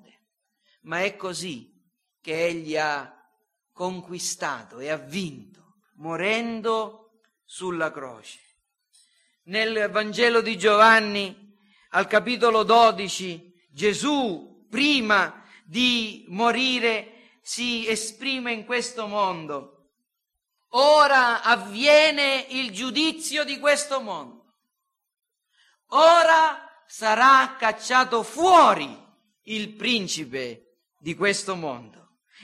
Ma 0.82 1.02
è 1.02 1.16
così 1.16 1.72
che 2.20 2.44
egli 2.44 2.76
ha 2.76 3.12
conquistato 3.72 4.78
e 4.78 4.90
ha 4.90 4.96
vinto, 4.96 5.65
morendo 5.96 7.20
sulla 7.44 7.90
croce. 7.90 8.40
Nel 9.44 9.90
Vangelo 9.90 10.40
di 10.40 10.58
Giovanni 10.58 11.54
al 11.90 12.06
capitolo 12.06 12.64
12, 12.64 13.68
Gesù, 13.70 14.66
prima 14.68 15.44
di 15.64 16.24
morire, 16.28 17.38
si 17.42 17.88
esprime 17.88 18.52
in 18.52 18.64
questo 18.64 19.06
mondo. 19.06 19.72
Ora 20.70 21.42
avviene 21.42 22.46
il 22.50 22.72
giudizio 22.72 23.44
di 23.44 23.58
questo 23.58 24.00
mondo. 24.00 24.44
Ora 25.90 26.82
sarà 26.86 27.54
cacciato 27.56 28.22
fuori 28.24 29.04
il 29.44 29.74
principe 29.74 30.80
di 30.98 31.14
questo 31.14 31.54
mondo. 31.54 31.94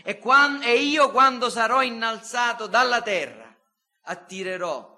E, 0.04 0.18
quando, 0.18 0.64
e 0.64 0.76
io 0.76 1.10
quando 1.10 1.50
sarò 1.50 1.82
innalzato 1.82 2.66
dalla 2.66 3.02
terra 3.02 3.41
attirerò 4.02 4.92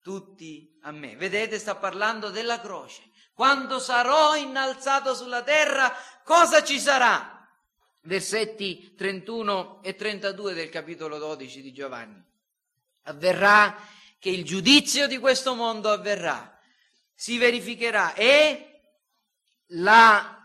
tutti 0.00 0.78
a 0.82 0.92
me. 0.92 1.16
Vedete, 1.16 1.58
sta 1.58 1.74
parlando 1.76 2.30
della 2.30 2.60
croce. 2.60 3.02
Quando 3.32 3.78
sarò 3.78 4.36
innalzato 4.36 5.14
sulla 5.14 5.42
terra, 5.42 5.92
cosa 6.24 6.62
ci 6.62 6.78
sarà? 6.78 7.46
Versetti 8.02 8.94
31 8.94 9.82
e 9.82 9.94
32 9.94 10.54
del 10.54 10.68
capitolo 10.68 11.18
12 11.18 11.60
di 11.60 11.72
Giovanni. 11.72 12.24
Avverrà 13.02 13.76
che 14.18 14.30
il 14.30 14.44
giudizio 14.44 15.06
di 15.06 15.18
questo 15.18 15.54
mondo 15.54 15.90
avverrà, 15.90 16.58
si 17.14 17.36
verificherà 17.38 18.14
e 18.14 18.82
la 19.70 20.36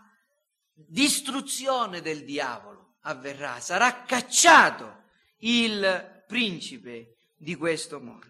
distruzione 0.72 2.00
del 2.00 2.24
diavolo 2.24 2.96
avverrà, 3.02 3.60
sarà 3.60 4.02
cacciato 4.02 5.04
il 5.38 6.24
principe 6.26 7.16
di 7.42 7.56
questo 7.56 8.00
mondo. 8.00 8.26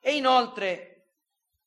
E 0.00 0.14
inoltre 0.14 0.88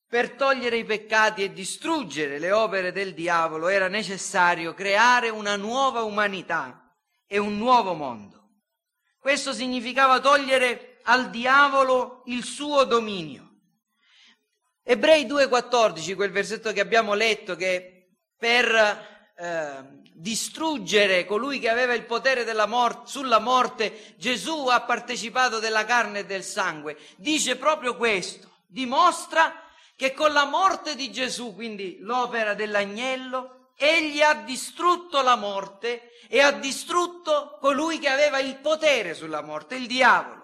per 0.08 0.32
togliere 0.32 0.78
i 0.78 0.86
peccati 0.86 1.44
e 1.44 1.52
distruggere 1.52 2.40
le 2.40 2.52
opere 2.52 2.94
del 2.94 3.14
diavolo 3.14 3.68
era 3.68 3.90
necessario 3.90 4.74
creare 4.74 5.30
una 5.30 5.58
nuova 5.58 6.04
umanità 6.04 6.96
e 7.28 7.38
un 7.38 7.58
nuovo 7.58 7.94
mondo. 7.94 8.34
Questo 9.20 9.52
significava 9.52 10.20
togliere 10.20 11.00
al 11.04 11.30
diavolo 11.30 12.24
il 12.28 12.44
suo 12.46 12.86
dominio. 12.86 13.44
Ebrei 14.84 15.26
2,14, 15.26 16.16
quel 16.16 16.32
versetto 16.32 16.72
che 16.72 16.80
abbiamo 16.80 17.14
letto, 17.14 17.56
che 17.56 18.20
per 18.38 18.74
eh, 19.36 20.05
distruggere 20.18 21.26
colui 21.26 21.60
che 21.60 21.70
aveva 21.70 21.94
il 21.94 22.06
potere 22.06 22.46
morte, 22.66 23.10
sulla 23.10 23.40
morte, 23.40 24.16
Gesù 24.18 24.68
ha 24.68 24.82
partecipato 24.82 25.60
della 25.60 25.84
carne 25.84 26.20
e 26.20 26.26
del 26.26 26.44
sangue, 26.44 26.98
dice 27.18 27.58
proprio 27.58 27.98
questo, 27.98 28.50
dimostra 28.66 29.62
che 29.96 30.14
con 30.14 30.32
la 30.32 30.46
morte 30.46 30.96
di 30.96 31.12
Gesù, 31.12 31.54
quindi 31.54 31.98
l'opera 32.00 32.54
dell'agnello, 32.54 33.72
egli 33.78 34.22
ha 34.22 34.34
distrutto 34.34 35.22
la 35.22 35.36
morte 35.36 36.12
e 36.30 36.42
ha 36.42 36.52
distrutto 36.52 37.58
colui 37.60 38.00
che 38.00 38.10
aveva 38.10 38.40
il 38.40 38.56
potere 38.58 39.14
sulla 39.14 39.42
morte, 39.42 39.76
il 39.76 39.88
diavolo. 39.88 40.44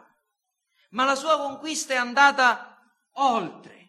Ma 0.90 1.06
la 1.06 1.16
sua 1.16 1.38
conquista 1.38 1.94
è 1.94 1.98
andata 1.98 2.78
oltre. 3.14 3.81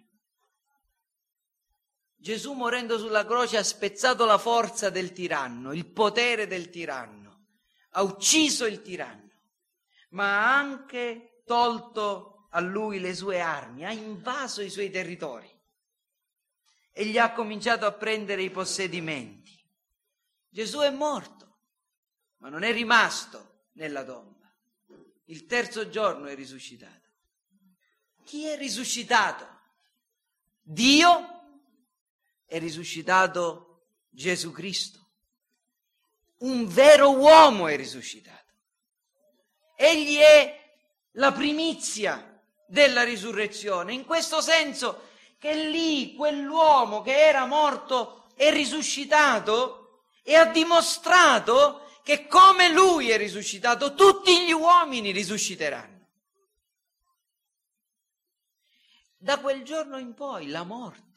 Gesù 2.22 2.52
morendo 2.52 2.98
sulla 2.98 3.26
croce 3.26 3.56
ha 3.56 3.64
spezzato 3.64 4.24
la 4.24 4.38
forza 4.38 4.90
del 4.90 5.10
tiranno, 5.10 5.72
il 5.72 5.86
potere 5.86 6.46
del 6.46 6.70
tiranno, 6.70 7.46
ha 7.90 8.02
ucciso 8.02 8.64
il 8.64 8.80
tiranno, 8.80 9.32
ma 10.10 10.38
ha 10.38 10.56
anche 10.56 11.42
tolto 11.44 12.46
a 12.50 12.60
lui 12.60 13.00
le 13.00 13.12
sue 13.12 13.40
armi, 13.40 13.84
ha 13.84 13.90
invaso 13.90 14.62
i 14.62 14.70
suoi 14.70 14.88
territori 14.88 15.50
e 16.92 17.06
gli 17.06 17.18
ha 17.18 17.32
cominciato 17.32 17.86
a 17.86 17.92
prendere 17.92 18.42
i 18.42 18.50
possedimenti. 18.50 19.60
Gesù 20.48 20.78
è 20.78 20.90
morto, 20.90 21.58
ma 22.36 22.48
non 22.48 22.62
è 22.62 22.72
rimasto 22.72 23.70
nella 23.72 24.04
tomba. 24.04 24.48
Il 25.24 25.46
terzo 25.46 25.88
giorno 25.88 26.26
è 26.26 26.36
risuscitato. 26.36 27.10
Chi 28.22 28.46
è 28.46 28.56
risuscitato? 28.56 29.44
Dio 30.60 31.32
è 32.52 32.58
risuscitato 32.58 33.84
Gesù 34.10 34.52
Cristo. 34.52 35.08
Un 36.40 36.68
vero 36.68 37.16
uomo 37.16 37.66
è 37.66 37.76
risuscitato. 37.76 38.52
Egli 39.74 40.16
è 40.18 40.76
la 41.12 41.32
primizia 41.32 42.42
della 42.66 43.04
risurrezione. 43.04 43.94
In 43.94 44.04
questo 44.04 44.42
senso 44.42 45.08
che 45.38 45.64
lì 45.64 46.14
quell'uomo 46.14 47.00
che 47.00 47.24
era 47.24 47.46
morto 47.46 48.26
è 48.34 48.52
risuscitato 48.52 50.08
e 50.22 50.34
ha 50.34 50.44
dimostrato 50.44 52.00
che 52.02 52.26
come 52.26 52.68
lui 52.68 53.08
è 53.08 53.16
risuscitato, 53.16 53.94
tutti 53.94 54.44
gli 54.44 54.52
uomini 54.52 55.10
risusciteranno. 55.10 56.06
Da 59.16 59.38
quel 59.38 59.62
giorno 59.62 59.96
in 59.96 60.12
poi 60.12 60.48
la 60.48 60.64
morte 60.64 61.11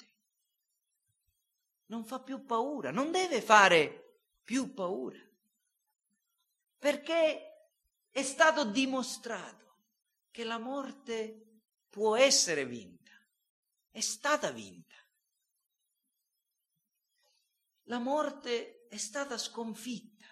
non 1.87 2.05
fa 2.05 2.19
più 2.19 2.45
paura, 2.45 2.91
non 2.91 3.11
deve 3.11 3.41
fare 3.41 4.19
più 4.43 4.73
paura, 4.73 5.19
perché 6.77 7.69
è 8.09 8.23
stato 8.23 8.65
dimostrato 8.65 9.77
che 10.31 10.43
la 10.43 10.57
morte 10.57 11.61
può 11.89 12.15
essere 12.15 12.65
vinta 12.65 12.95
è 13.95 14.01
stata 14.01 14.51
vinta. 14.51 14.93
La 17.83 17.97
morte 17.97 18.87
è 18.89 18.97
stata 18.97 19.37
sconfitta. 19.37 20.25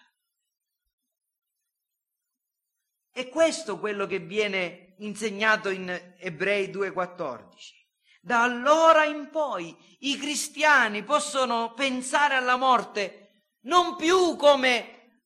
E 3.10 3.28
questo 3.30 3.78
quello 3.78 4.04
che 4.04 4.18
viene 4.18 4.96
insegnato 4.98 5.70
in 5.70 5.88
Ebrei 6.18 6.68
2.14. 6.68 7.83
Da 8.24 8.42
allora 8.42 9.04
in 9.04 9.28
poi 9.28 9.76
i 9.98 10.16
cristiani 10.16 11.02
possono 11.02 11.74
pensare 11.74 12.34
alla 12.34 12.56
morte 12.56 13.42
non 13.64 13.96
più 13.96 14.34
come 14.36 15.20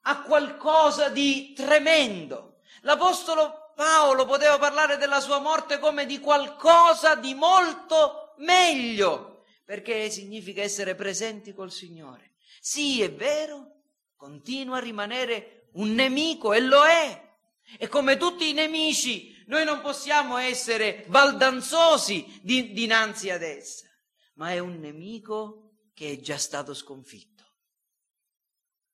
a 0.00 0.22
qualcosa 0.22 1.10
di 1.10 1.52
tremendo. 1.52 2.60
L'Apostolo 2.80 3.72
Paolo 3.74 4.24
poteva 4.24 4.58
parlare 4.58 4.96
della 4.96 5.20
sua 5.20 5.40
morte 5.40 5.78
come 5.78 6.06
di 6.06 6.18
qualcosa 6.18 7.16
di 7.16 7.34
molto 7.34 8.32
meglio, 8.38 9.44
perché 9.66 10.08
significa 10.08 10.62
essere 10.62 10.94
presenti 10.94 11.52
col 11.52 11.70
Signore. 11.70 12.36
Sì, 12.62 13.02
è 13.02 13.12
vero, 13.12 13.82
continua 14.16 14.78
a 14.78 14.80
rimanere 14.80 15.68
un 15.74 15.92
nemico 15.92 16.54
e 16.54 16.60
lo 16.60 16.82
è. 16.82 17.24
E 17.78 17.88
come 17.88 18.16
tutti 18.16 18.48
i 18.48 18.54
nemici, 18.54 19.35
noi 19.46 19.64
non 19.64 19.80
possiamo 19.80 20.36
essere 20.36 21.04
baldanzosi 21.08 22.40
di, 22.42 22.72
dinanzi 22.72 23.30
ad 23.30 23.42
essa, 23.42 23.86
ma 24.34 24.50
è 24.50 24.58
un 24.58 24.78
nemico 24.78 25.72
che 25.94 26.12
è 26.12 26.20
già 26.20 26.38
stato 26.38 26.74
sconfitto. 26.74 27.44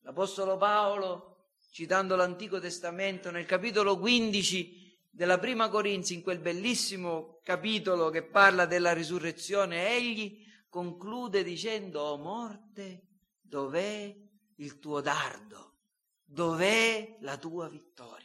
L'Apostolo 0.00 0.56
Paolo 0.56 1.32
citando 1.72 2.16
l'Antico 2.16 2.60
Testamento, 2.60 3.30
nel 3.30 3.46
capitolo 3.46 3.98
15 3.98 5.06
della 5.10 5.38
Prima 5.38 5.70
Corinzi, 5.70 6.12
in 6.12 6.22
quel 6.22 6.38
bellissimo 6.38 7.40
capitolo 7.42 8.10
che 8.10 8.22
parla 8.22 8.66
della 8.66 8.92
risurrezione, 8.92 9.88
egli 9.88 10.44
conclude 10.68 11.42
dicendo, 11.42 12.02
oh 12.02 12.18
morte, 12.18 13.06
dov'è 13.40 14.14
il 14.56 14.78
tuo 14.78 15.00
dardo? 15.00 15.78
Dov'è 16.24 17.16
la 17.20 17.38
tua 17.38 17.68
vittoria? 17.70 18.21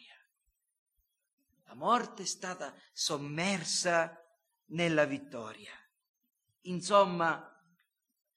La 1.68 1.76
morte 1.76 2.24
è 2.24 2.26
stata 2.26 2.74
sommersa 2.92 4.20
nella 4.72 5.06
vittoria. 5.06 5.72
Insomma, 6.62 7.50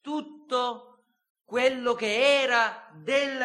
tutto 0.01 1.05
quello 1.45 1.95
che 1.95 2.43
era 2.43 2.91
del 2.93 3.39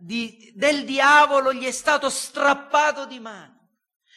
di, 0.00 0.50
del 0.54 0.86
diavolo 0.86 1.52
gli 1.52 1.64
è 1.64 1.70
stato 1.70 2.08
strappato 2.08 3.04
di 3.04 3.20
mano. 3.20 3.68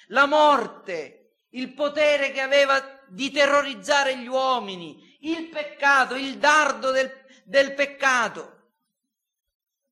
La 0.07 0.25
morte, 0.25 1.41
il 1.49 1.73
potere 1.73 2.31
che 2.31 2.39
aveva 2.39 3.01
di 3.09 3.29
terrorizzare 3.31 4.17
gli 4.17 4.27
uomini, 4.27 5.17
il 5.21 5.49
peccato, 5.49 6.15
il 6.15 6.37
dardo 6.37 6.91
del, 6.91 7.11
del 7.43 7.73
peccato, 7.73 8.71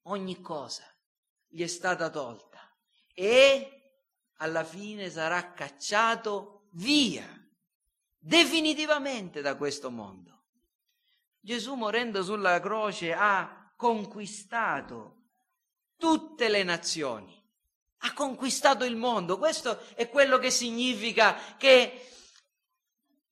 ogni 0.04 0.40
cosa 0.42 0.86
gli 1.48 1.62
è 1.62 1.68
stata 1.68 2.10
tolta 2.10 2.60
e 3.14 3.81
alla 4.42 4.64
fine 4.64 5.10
sarà 5.10 5.54
cacciato 5.54 6.64
via 6.72 7.26
definitivamente 8.18 9.42
da 9.42 9.56
questo 9.56 9.92
mondo. 9.92 10.30
Gesù 11.40 11.76
morendo 11.76 12.24
sulla 12.24 12.60
croce 12.60 13.14
ha 13.14 13.72
conquistato 13.76 15.18
tutte 15.98 16.50
le 16.50 16.64
nazioni. 16.64 17.40
Ha 18.04 18.14
conquistato 18.14 18.84
il 18.84 18.96
mondo. 18.96 19.38
Questo 19.38 19.80
è 19.94 20.10
quello 20.10 20.40
che 20.40 20.50
significa 20.50 21.56
che 21.58 22.08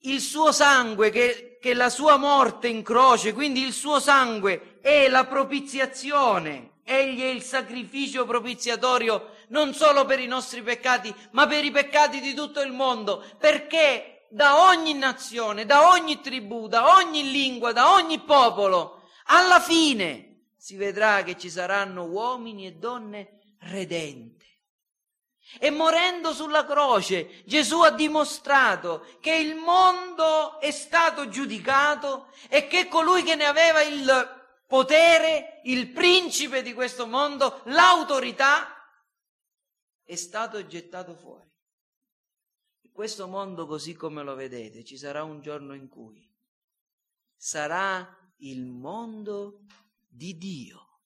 il 0.02 0.22
suo 0.22 0.52
sangue, 0.52 1.10
che, 1.10 1.58
che 1.60 1.74
la 1.74 1.90
sua 1.90 2.18
morte 2.18 2.68
in 2.68 2.84
croce, 2.84 3.34
quindi 3.34 3.64
il 3.64 3.74
suo 3.74 4.00
sangue 4.00 4.80
è 4.82 5.10
la 5.10 5.26
propiziazione. 5.26 6.79
Egli 6.92 7.22
è 7.22 7.28
il 7.28 7.44
sacrificio 7.44 8.26
propiziatorio 8.26 9.36
non 9.50 9.76
solo 9.76 10.06
per 10.06 10.20
i 10.20 10.26
nostri 10.26 10.64
peccati, 10.64 11.14
ma 11.34 11.46
per 11.46 11.64
i 11.64 11.70
peccati 11.70 12.20
di 12.20 12.34
tutto 12.34 12.62
il 12.62 12.72
mondo, 12.72 13.24
perché 13.38 14.26
da 14.32 14.64
ogni 14.64 14.96
nazione, 14.96 15.68
da 15.68 15.90
ogni 15.90 16.20
tribù, 16.20 16.68
da 16.68 16.96
ogni 16.96 17.30
lingua, 17.30 17.74
da 17.74 17.94
ogni 17.94 18.20
popolo, 18.22 19.04
alla 19.26 19.60
fine 19.60 20.46
si 20.58 20.78
vedrà 20.78 21.22
che 21.22 21.38
ci 21.38 21.52
saranno 21.52 22.06
uomini 22.06 22.66
e 22.66 22.74
donne 22.74 23.54
redente. 23.60 24.46
E 25.60 25.70
morendo 25.70 26.34
sulla 26.34 26.66
croce 26.66 27.44
Gesù 27.46 27.82
ha 27.82 27.92
dimostrato 27.92 29.06
che 29.20 29.36
il 29.36 29.54
mondo 29.54 30.60
è 30.60 30.72
stato 30.72 31.30
giudicato 31.30 32.30
e 32.50 32.66
che 32.66 32.88
colui 32.88 33.22
che 33.22 33.36
ne 33.36 33.46
aveva 33.46 33.84
il 33.84 34.39
potere, 34.70 35.62
il 35.64 35.92
principe 35.92 36.62
di 36.62 36.74
questo 36.74 37.08
mondo, 37.08 37.64
l'autorità, 37.66 38.68
è 40.04 40.16
stato 40.16 40.66
gettato 40.68 41.16
fuori. 41.16 41.48
questo 42.92 43.28
mondo 43.28 43.66
così 43.66 43.94
come 43.94 44.24
lo 44.24 44.36
vedete, 44.36 44.84
ci 44.84 44.98
sarà 44.98 45.24
un 45.24 45.40
giorno 45.40 45.74
in 45.74 45.88
cui 45.88 46.30
sarà 47.34 48.06
il 48.40 48.66
mondo 48.66 49.62
di 50.06 50.38
Dio, 50.38 51.00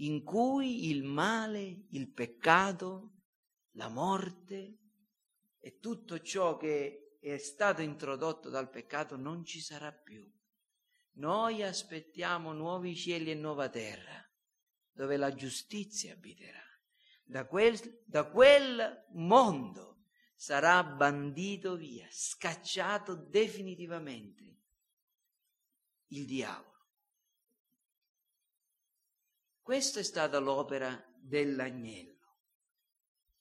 in 0.00 0.24
cui 0.24 0.90
il 0.90 1.04
male, 1.04 1.86
il 1.90 2.12
peccato, 2.12 3.12
la 3.76 3.88
morte 3.88 4.78
e 5.58 5.78
tutto 5.78 6.20
ciò 6.20 6.56
che 6.56 7.16
è 7.20 7.38
stato 7.38 7.80
introdotto 7.80 8.50
dal 8.50 8.68
peccato 8.68 9.16
non 9.16 9.44
ci 9.44 9.60
sarà 9.60 9.92
più. 9.92 10.28
Noi 11.18 11.64
aspettiamo 11.64 12.52
nuovi 12.52 12.94
cieli 12.94 13.32
e 13.32 13.34
nuova 13.34 13.68
terra, 13.68 14.24
dove 14.92 15.16
la 15.16 15.34
giustizia 15.34 16.12
abiterà. 16.12 16.62
Da 17.24 17.44
quel, 17.46 18.02
da 18.06 18.24
quel 18.30 19.06
mondo 19.14 20.04
sarà 20.36 20.82
bandito 20.84 21.74
via, 21.74 22.06
scacciato 22.08 23.16
definitivamente 23.16 24.60
il 26.08 26.24
diavolo. 26.24 26.86
Questa 29.60 29.98
è 29.98 30.04
stata 30.04 30.38
l'opera 30.38 31.04
dell'agnello. 31.16 32.36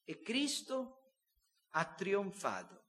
E 0.03 0.21
Cristo 0.21 1.13
ha 1.69 1.85
trionfato 1.93 2.85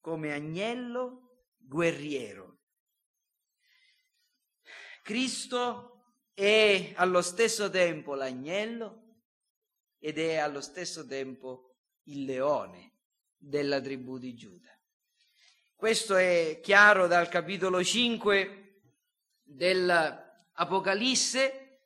come 0.00 0.32
agnello 0.32 1.46
guerriero. 1.56 2.53
Cristo 5.04 6.06
è 6.32 6.94
allo 6.96 7.20
stesso 7.20 7.68
tempo 7.68 8.14
l'agnello 8.14 9.02
ed 9.98 10.18
è 10.18 10.36
allo 10.36 10.62
stesso 10.62 11.06
tempo 11.06 11.74
il 12.04 12.24
leone 12.24 12.92
della 13.36 13.82
tribù 13.82 14.16
di 14.16 14.34
Giuda. 14.34 14.70
Questo 15.76 16.16
è 16.16 16.58
chiaro 16.62 17.06
dal 17.06 17.28
capitolo 17.28 17.84
5 17.84 18.80
dell'Apocalisse, 19.42 21.82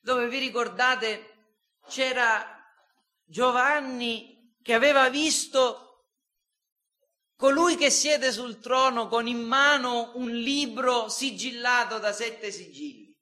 dove 0.00 0.28
vi 0.28 0.38
ricordate 0.38 1.26
c'era 1.86 2.58
Giovanni 3.22 4.56
che 4.62 4.72
aveva 4.72 5.10
visto 5.10 5.91
colui 7.42 7.74
che 7.74 7.90
siede 7.90 8.30
sul 8.30 8.60
trono 8.60 9.08
con 9.08 9.26
in 9.26 9.40
mano 9.40 10.12
un 10.14 10.30
libro 10.30 11.08
sigillato 11.08 11.98
da 11.98 12.12
sette 12.12 12.52
sigilli. 12.52 13.12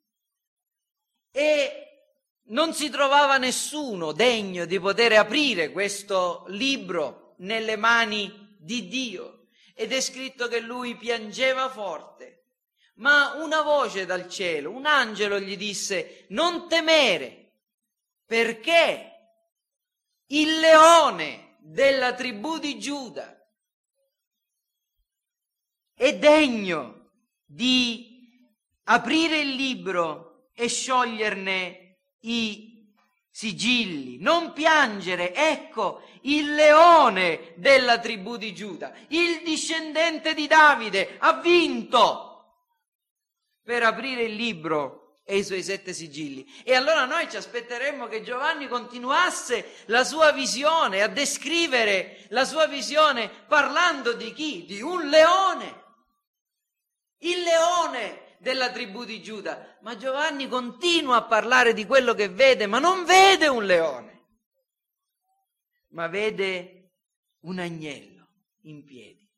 E 1.33 2.19
non 2.49 2.75
si 2.75 2.91
trovava 2.91 3.39
nessuno 3.39 4.13
degno 4.13 4.67
di 4.67 4.79
poter 4.79 5.15
aprire 5.15 5.73
questo 5.73 6.45
libro 6.49 7.33
nelle 7.39 7.77
mani 7.77 8.59
di 8.59 8.89
Dio. 8.89 9.47
Ed 9.75 9.91
è 9.91 10.03
scritto 10.03 10.49
che 10.49 10.61
lui 10.61 10.99
piangeva 10.99 11.71
forte 11.71 12.27
ma 12.97 13.33
una 13.37 13.63
voce 13.63 14.05
dal 14.05 14.29
cielo, 14.29 14.71
un 14.71 14.85
angelo 14.85 15.41
gli 15.41 15.57
disse, 15.57 16.27
non 16.29 16.69
temere, 16.69 17.55
perché 18.27 19.13
il 20.27 20.59
leone 20.59 21.57
della 21.61 22.13
tribù 22.13 22.59
di 22.59 22.79
Giuda 22.79 23.40
è 26.01 26.17
degno 26.17 27.11
di 27.45 28.49
aprire 28.85 29.41
il 29.41 29.51
libro 29.51 30.47
e 30.55 30.67
scioglierne 30.67 31.99
i 32.21 32.91
sigilli. 33.31 34.17
Non 34.19 34.55
piangere, 34.55 35.35
ecco 35.35 36.01
il 36.23 36.55
leone 36.55 37.53
della 37.57 37.99
tribù 37.99 38.39
di 38.39 38.55
Giuda, 38.55 38.95
il 39.09 39.43
discendente 39.45 40.33
di 40.33 40.47
Davide, 40.47 41.17
ha 41.19 41.35
vinto 41.35 42.63
per 43.63 43.83
aprire 43.83 44.23
il 44.23 44.37
libro 44.37 45.19
e 45.23 45.37
i 45.37 45.45
suoi 45.45 45.63
sette 45.63 45.93
sigilli. 45.93 46.51
E 46.65 46.75
allora 46.75 47.05
noi 47.05 47.29
ci 47.29 47.37
aspetteremmo 47.37 48.07
che 48.07 48.23
Giovanni 48.23 48.69
continuasse 48.69 49.83
la 49.89 50.03
sua 50.05 50.33
visione, 50.33 51.03
a 51.03 51.09
descrivere 51.09 52.25
la 52.31 52.47
sua 52.47 52.67
visione 52.67 53.29
parlando 53.29 54.15
di 54.15 54.33
chi? 54.33 54.65
Di 54.65 54.81
un 54.81 55.07
leone. 55.07 55.89
Il 57.21 57.43
leone 57.43 58.37
della 58.39 58.71
tribù 58.71 59.05
di 59.05 59.23
Giuda. 59.23 59.79
Ma 59.81 59.97
Giovanni 59.97 60.49
continua 60.49 61.17
a 61.17 61.25
parlare 61.25 61.73
di 61.73 61.87
quello 61.87 62.15
che 62.15 62.29
vede, 62.29 62.67
ma 62.67 62.79
non 62.79 63.05
vede 63.05 63.49
un 63.49 63.65
leone, 63.65 64.27
ma 65.91 66.07
vede 66.09 66.93
un 67.41 67.59
agnello 67.59 68.29
in 68.63 68.85
piedi. 68.85 69.29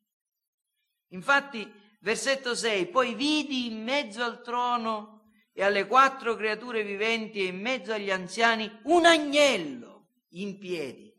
Infatti 1.09 1.81
Versetto 2.03 2.55
6. 2.55 2.87
Poi 2.87 3.15
vidi 3.15 3.67
in 3.67 3.83
mezzo 3.83 4.23
al 4.23 4.43
trono 4.43 5.31
e 5.53 5.63
alle 5.63 5.87
quattro 5.87 6.35
creature 6.35 6.83
viventi 6.83 7.41
e 7.41 7.47
in 7.47 7.61
mezzo 7.61 7.93
agli 7.93 8.11
anziani 8.11 8.81
un 8.85 9.07
agnello 9.07 10.09
in 10.31 10.59
piedi 10.59 11.13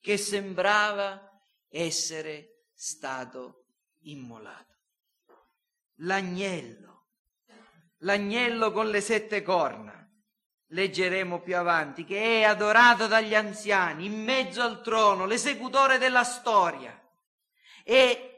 che 0.00 0.16
sembrava 0.16 1.40
essere 1.68 2.64
stato 2.74 3.66
immolato. 4.02 4.77
L'agnello, 6.02 7.06
l'agnello 7.98 8.70
con 8.72 8.88
le 8.88 9.00
sette 9.00 9.42
corna, 9.42 9.98
leggeremo 10.68 11.40
più 11.40 11.56
avanti, 11.56 12.04
che 12.04 12.40
è 12.40 12.44
adorato 12.44 13.06
dagli 13.06 13.34
anziani 13.34 14.06
in 14.06 14.22
mezzo 14.22 14.62
al 14.62 14.82
trono, 14.82 15.26
l'esecutore 15.26 15.98
della 15.98 16.24
storia. 16.24 16.96
E 17.84 18.28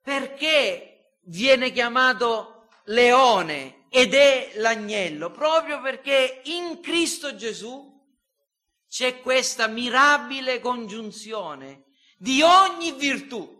perché 0.00 1.16
viene 1.22 1.70
chiamato 1.72 2.68
leone 2.84 3.86
ed 3.88 4.14
è 4.14 4.52
l'agnello? 4.56 5.30
Proprio 5.30 5.80
perché 5.80 6.42
in 6.44 6.80
Cristo 6.80 7.34
Gesù 7.34 7.88
c'è 8.88 9.20
questa 9.20 9.66
mirabile 9.66 10.60
congiunzione 10.60 11.84
di 12.16 12.42
ogni 12.42 12.92
virtù, 12.92 13.59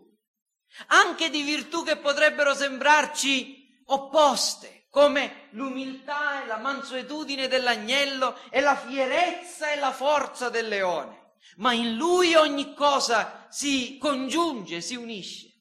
anche 0.87 1.29
di 1.29 1.41
virtù 1.41 1.83
che 1.83 1.97
potrebbero 1.97 2.53
sembrarci 2.53 3.83
opposte, 3.85 4.87
come 4.89 5.47
l'umiltà 5.51 6.43
e 6.43 6.47
la 6.47 6.57
mansuetudine 6.57 7.47
dell'agnello 7.47 8.37
e 8.49 8.59
la 8.61 8.75
fierezza 8.75 9.71
e 9.71 9.77
la 9.77 9.91
forza 9.91 10.49
del 10.49 10.67
leone. 10.67 11.35
Ma 11.57 11.73
in 11.73 11.95
lui 11.95 12.35
ogni 12.35 12.73
cosa 12.73 13.47
si 13.49 13.97
congiunge, 13.97 14.81
si 14.81 14.95
unisce 14.95 15.51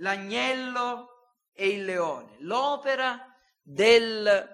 l'agnello 0.00 1.08
e 1.52 1.68
il 1.68 1.84
leone, 1.84 2.36
l'opera 2.40 3.22
del 3.62 4.48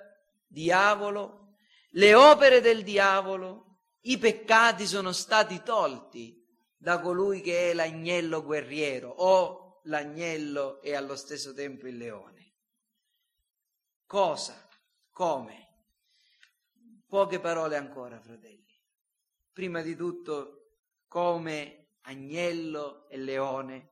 diavolo, 0.46 1.54
le 1.90 2.14
opere 2.14 2.60
del 2.60 2.82
diavolo, 2.82 3.78
i 4.02 4.18
peccati 4.18 4.86
sono 4.86 5.12
stati 5.12 5.62
tolti 5.62 6.45
da 6.86 7.00
colui 7.00 7.40
che 7.40 7.72
è 7.72 7.74
l'agnello 7.74 8.44
guerriero 8.44 9.08
o 9.08 9.80
l'agnello 9.86 10.80
e 10.82 10.94
allo 10.94 11.16
stesso 11.16 11.52
tempo 11.52 11.88
il 11.88 11.96
leone. 11.96 12.52
Cosa? 14.06 14.68
Come? 15.10 15.66
Poche 17.08 17.40
parole 17.40 17.74
ancora, 17.74 18.20
fratelli. 18.20 18.72
Prima 19.52 19.82
di 19.82 19.96
tutto, 19.96 20.76
come 21.08 21.88
agnello 22.02 23.08
e 23.08 23.16
leone, 23.16 23.90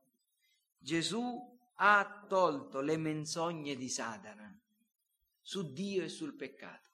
Gesù 0.77 1.59
ha 1.73 2.25
tolto 2.29 2.79
le 2.79 2.95
menzogne 2.95 3.75
di 3.75 3.89
Satana 3.89 4.57
su 5.41 5.73
Dio 5.73 6.01
e 6.01 6.07
sul 6.07 6.33
peccato. 6.33 6.91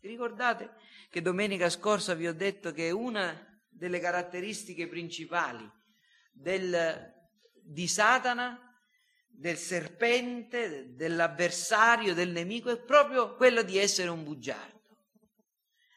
Ricordate 0.00 0.74
che 1.08 1.22
domenica 1.22 1.70
scorsa 1.70 2.14
vi 2.14 2.26
ho 2.26 2.34
detto 2.34 2.72
che 2.72 2.90
una 2.90 3.47
delle 3.78 4.00
caratteristiche 4.00 4.88
principali 4.88 5.70
del, 6.32 7.12
di 7.54 7.86
Satana, 7.86 8.60
del 9.28 9.56
serpente, 9.56 10.94
dell'avversario, 10.94 12.12
del 12.12 12.30
nemico, 12.30 12.70
è 12.70 12.80
proprio 12.80 13.36
quello 13.36 13.62
di 13.62 13.78
essere 13.78 14.08
un 14.08 14.24
bugiardo. 14.24 14.76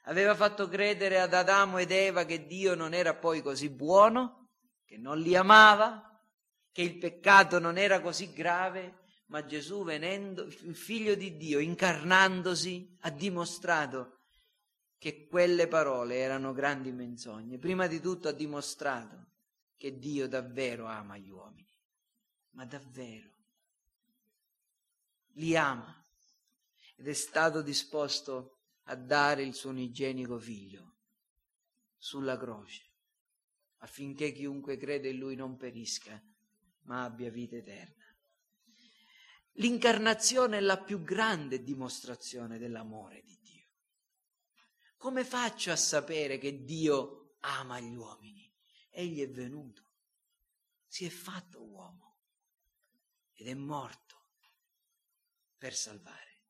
Aveva 0.05 0.35
fatto 0.35 0.67
credere 0.67 1.19
ad 1.19 1.33
Adamo 1.33 1.79
ed 1.79 1.91
Eva 1.91 2.25
che 2.25 2.45
Dio 2.45 2.75
non 2.75 2.93
era 2.93 3.15
poi 3.15 3.41
così 3.41 3.69
buono, 3.69 4.49
che 4.85 4.97
non 4.97 5.19
li 5.19 5.35
amava, 5.35 6.07
che 6.71 6.83
il 6.83 6.97
peccato 6.97 7.59
non 7.59 7.77
era 7.77 7.99
così 7.99 8.31
grave, 8.31 8.99
ma 9.27 9.43
Gesù 9.45 9.83
venendo, 9.83 10.43
il 10.43 10.75
figlio 10.75 11.15
di 11.15 11.35
Dio, 11.37 11.59
incarnandosi, 11.59 12.97
ha 13.01 13.09
dimostrato 13.09 14.20
che 15.01 15.25
quelle 15.25 15.67
parole 15.67 16.17
erano 16.17 16.53
grandi 16.53 16.91
menzogne. 16.91 17.57
Prima 17.57 17.87
di 17.87 17.99
tutto 17.99 18.27
ha 18.27 18.33
dimostrato 18.33 19.31
che 19.75 19.97
Dio 19.97 20.27
davvero 20.27 20.85
ama 20.85 21.17
gli 21.17 21.31
uomini, 21.31 21.75
ma 22.51 22.65
davvero 22.65 23.29
li 25.35 25.57
ama 25.57 25.99
ed 26.97 27.07
è 27.07 27.13
stato 27.13 27.63
disposto 27.63 28.59
a 28.83 28.95
dare 28.95 29.41
il 29.41 29.55
suo 29.55 29.71
unigenico 29.71 30.37
figlio 30.37 30.97
sulla 31.97 32.37
croce 32.37 32.83
affinché 33.77 34.31
chiunque 34.31 34.77
crede 34.77 35.09
in 35.09 35.17
lui 35.17 35.33
non 35.33 35.57
perisca, 35.57 36.21
ma 36.81 37.05
abbia 37.05 37.31
vita 37.31 37.55
eterna. 37.55 38.05
L'incarnazione 39.53 40.57
è 40.57 40.61
la 40.61 40.77
più 40.77 41.01
grande 41.01 41.63
dimostrazione 41.63 42.59
dell'amore 42.59 43.23
di 43.23 43.35
Dio. 43.35 43.40
Come 45.01 45.25
faccio 45.25 45.71
a 45.71 45.75
sapere 45.75 46.37
che 46.37 46.63
Dio 46.63 47.37
ama 47.39 47.79
gli 47.79 47.95
uomini? 47.95 48.47
Egli 48.91 49.23
è 49.23 49.27
venuto, 49.27 49.81
si 50.85 51.07
è 51.07 51.09
fatto 51.09 51.63
uomo 51.63 52.17
ed 53.33 53.47
è 53.47 53.55
morto 53.55 54.25
per 55.57 55.73
salvare. 55.73 56.43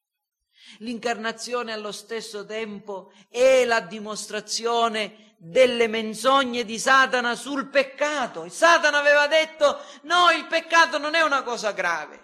L'incarnazione 0.80 1.72
allo 1.72 1.94
stesso 1.94 2.46
tempo 2.46 3.14
è 3.30 3.64
la 3.64 3.80
dimostrazione 3.80 5.36
delle 5.38 5.88
menzogne 5.88 6.66
di 6.66 6.78
Satana 6.78 7.36
sul 7.36 7.70
peccato. 7.70 8.50
Satana 8.50 8.98
aveva 9.00 9.28
detto 9.28 9.80
no, 10.02 10.30
il 10.32 10.46
peccato 10.48 10.98
non 10.98 11.16
è 11.16 11.22
una 11.22 11.44
cosa 11.44 11.72
grave. 11.72 12.20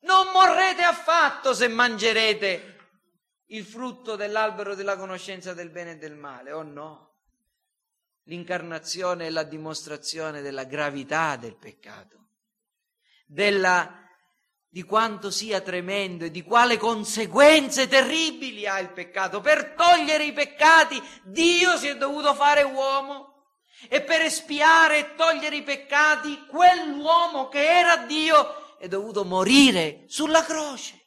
Non 0.00 0.26
morrete 0.30 0.82
affatto 0.82 1.54
se 1.54 1.68
mangerete 1.68 2.77
il 3.48 3.64
frutto 3.64 4.16
dell'albero 4.16 4.74
della 4.74 4.96
conoscenza 4.96 5.54
del 5.54 5.70
bene 5.70 5.92
e 5.92 5.96
del 5.96 6.16
male, 6.16 6.52
o 6.52 6.62
no? 6.62 7.06
L'incarnazione 8.24 9.26
è 9.26 9.30
la 9.30 9.44
dimostrazione 9.44 10.42
della 10.42 10.64
gravità 10.64 11.36
del 11.36 11.56
peccato, 11.56 12.30
della 13.26 14.04
di 14.70 14.82
quanto 14.82 15.30
sia 15.30 15.62
tremendo 15.62 16.26
e 16.26 16.30
di 16.30 16.42
quale 16.42 16.76
conseguenze 16.76 17.88
terribili 17.88 18.66
ha 18.66 18.78
il 18.78 18.90
peccato. 18.90 19.40
Per 19.40 19.74
togliere 19.74 20.24
i 20.24 20.32
peccati 20.34 21.02
Dio 21.24 21.78
si 21.78 21.86
è 21.86 21.96
dovuto 21.96 22.34
fare 22.34 22.62
uomo 22.64 23.46
e 23.88 24.02
per 24.02 24.20
espiare 24.20 24.98
e 24.98 25.14
togliere 25.14 25.56
i 25.56 25.62
peccati 25.62 26.44
quell'uomo 26.46 27.48
che 27.48 27.64
era 27.64 27.96
Dio 28.04 28.76
è 28.76 28.88
dovuto 28.88 29.24
morire 29.24 30.04
sulla 30.06 30.44
croce 30.44 30.97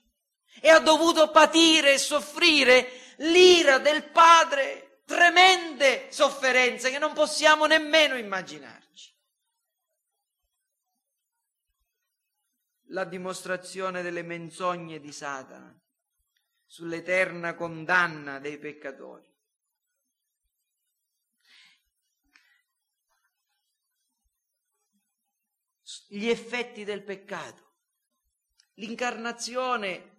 e 0.62 0.70
ha 0.70 0.80
dovuto 0.80 1.30
patire 1.32 1.96
e 1.96 1.98
soffrire 1.98 3.16
l'ira 3.18 3.80
del 3.80 4.06
Padre, 4.06 5.02
tremende 5.06 6.08
sofferenze 6.10 6.90
che 6.90 7.00
non 7.00 7.12
possiamo 7.12 7.66
nemmeno 7.66 8.16
immaginare. 8.16 8.82
la 12.92 13.04
dimostrazione 13.06 14.02
delle 14.02 14.22
menzogne 14.22 15.00
di 15.00 15.12
Satana 15.12 15.76
sull'eterna 16.66 17.56
condanna 17.56 18.40
dei 18.40 18.58
peccatori. 18.58 19.30
Gli 26.08 26.28
effetti 26.28 26.84
del 26.84 27.04
peccato, 27.04 27.74
l'incarnazione 28.76 30.11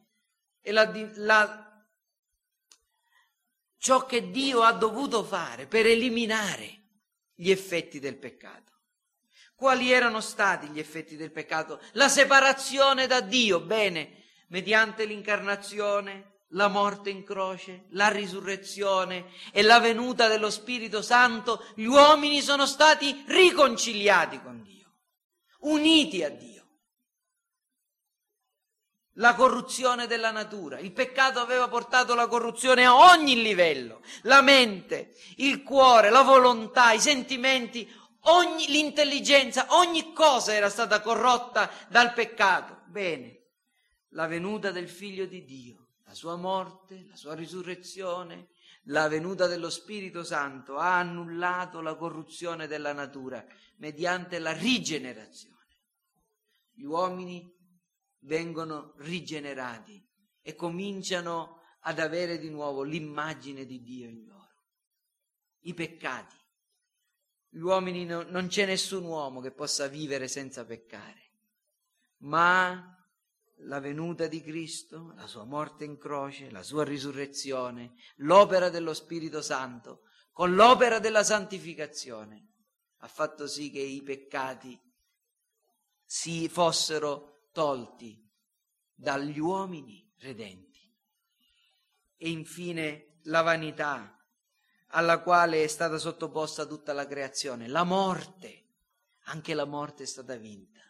e 0.63 0.73
la, 0.73 0.91
la, 1.17 1.85
ciò 3.77 4.07
che 4.07 4.31
Dio 4.31 4.63
ha 4.63 4.73
dovuto 4.73 5.25
fare 5.25 5.67
per 5.67 5.87
eliminare 5.87 6.81
gli 7.35 7.51
effetti 7.51 7.99
del 7.99 8.17
peccato. 8.17 8.71
Quali 9.55 9.93
erano 9.93 10.21
stati 10.21 10.69
gli 10.69 10.79
effetti 10.79 11.17
del 11.17 11.31
peccato? 11.31 11.81
La 11.93 12.09
separazione 12.09 13.07
da 13.07 13.21
Dio, 13.21 13.61
bene, 13.61 14.25
mediante 14.49 15.05
l'incarnazione, 15.05 16.33
la 16.49 16.69
morte 16.69 17.11
in 17.11 17.25
croce, 17.25 17.87
la 17.91 18.09
risurrezione 18.09 19.31
e 19.53 19.63
la 19.63 19.81
venuta 19.81 20.29
dello 20.29 20.51
Spirito 20.51 21.03
Santo, 21.03 21.65
gli 21.75 21.85
uomini 21.85 22.41
sono 22.41 22.67
stati 22.67 23.25
riconciliati 23.27 24.41
con 24.43 24.63
Dio, 24.63 24.93
uniti 25.61 26.23
a 26.23 26.31
Dio. 26.31 26.52
La 29.17 29.35
corruzione 29.35 30.07
della 30.07 30.31
natura, 30.31 30.79
il 30.79 30.93
peccato 30.93 31.39
aveva 31.39 31.69
portato 31.69 32.15
la 32.15 32.27
corruzione 32.27 32.87
a 32.87 32.97
ogni 32.97 33.43
livello, 33.43 34.01
la 34.23 34.41
mente, 34.41 35.15
il 35.37 35.63
cuore, 35.63 36.09
la 36.09 36.23
volontà, 36.23 36.93
i 36.93 37.01
sentimenti, 37.01 37.87
ogni, 38.21 38.69
l'intelligenza, 38.69 39.67
ogni 39.71 40.15
cosa 40.15 40.55
era 40.55 40.71
stata 40.71 41.03
corrotta 41.03 41.71
dal 41.89 42.15
peccato. 42.15 42.85
Bene, 42.87 43.41
la 44.11 44.27
venuta 44.27 44.71
del 44.71 44.89
figlio 44.89 45.27
di 45.27 45.45
Dio, 45.45 45.89
la 46.07 46.15
sua 46.15 46.37
morte, 46.37 47.05
la 47.07 47.17
sua 47.17 47.35
risurrezione, 47.35 48.49
la 48.87 49.09
venuta 49.09 49.47
dello 49.47 49.71
Spirito 49.71 50.25
Santo 50.25 50.77
ha 50.77 50.99
annullato 50.99 51.81
la 51.81 51.95
corruzione 51.95 52.67
della 52.67 52.93
natura 52.93 53.45
mediante 53.77 54.39
la 54.39 54.53
rigenerazione. 54.53 55.51
Gli 56.73 56.85
uomini 56.85 57.52
vengono 58.23 58.95
rigenerati 58.99 60.05
e 60.41 60.55
cominciano 60.55 61.61
ad 61.81 61.99
avere 61.99 62.39
di 62.39 62.51
nuovo 62.51 62.83
l'immagine 62.83 63.65
di 63.65 63.83
Dio 63.83 64.09
in 64.09 64.25
loro. 64.27 64.51
I 65.61 65.75
peccati 65.75 66.37
gli 67.55 67.61
uomini 67.61 68.07
no, 68.07 68.23
non 68.23 68.47
c'è 68.47 68.65
nessun 68.65 69.05
uomo 69.05 69.41
che 69.41 69.53
possa 69.53 69.87
vivere 69.87 70.27
senza 70.27 70.65
peccare, 70.65 71.33
ma 72.21 72.97
la 73.65 73.79
venuta 73.79 74.27
di 74.27 74.41
Cristo, 74.41 75.13
la 75.17 75.27
sua 75.27 75.45
morte 75.45 75.85
in 75.85 75.99
croce, 75.99 76.51
la 76.51 76.63
sua 76.63 76.83
risurrezione, 76.83 77.93
l'opera 78.17 78.71
dello 78.71 78.95
Spirito 78.95 79.43
Santo, 79.43 80.05
con 80.33 80.55
l'opera 80.55 80.99
della 80.99 81.23
santificazione, 81.23 82.55
ha 83.01 83.07
fatto 83.07 83.47
sì 83.47 83.71
che 83.71 83.81
i 83.81 84.03
peccati 84.03 84.81
si 86.05 86.49
fossero 86.49 87.32
tolti 87.53 88.29
dagli 88.95 89.39
uomini 89.39 90.11
redenti. 90.19 90.81
E 92.17 92.29
infine 92.29 93.19
la 93.25 93.43
vanità, 93.43 94.17
alla 94.89 95.21
quale 95.21 95.63
è 95.63 95.67
stata 95.67 95.99
sottoposta 95.99 96.67
tutta 96.67 96.93
la 96.93 97.07
creazione, 97.07 97.69
la 97.69 97.85
morte. 97.85 98.59
Anche 99.27 99.55
la 99.55 99.65
morte 99.65 100.03
è 100.03 100.07
stata 100.07 100.35
vinta 100.37 100.81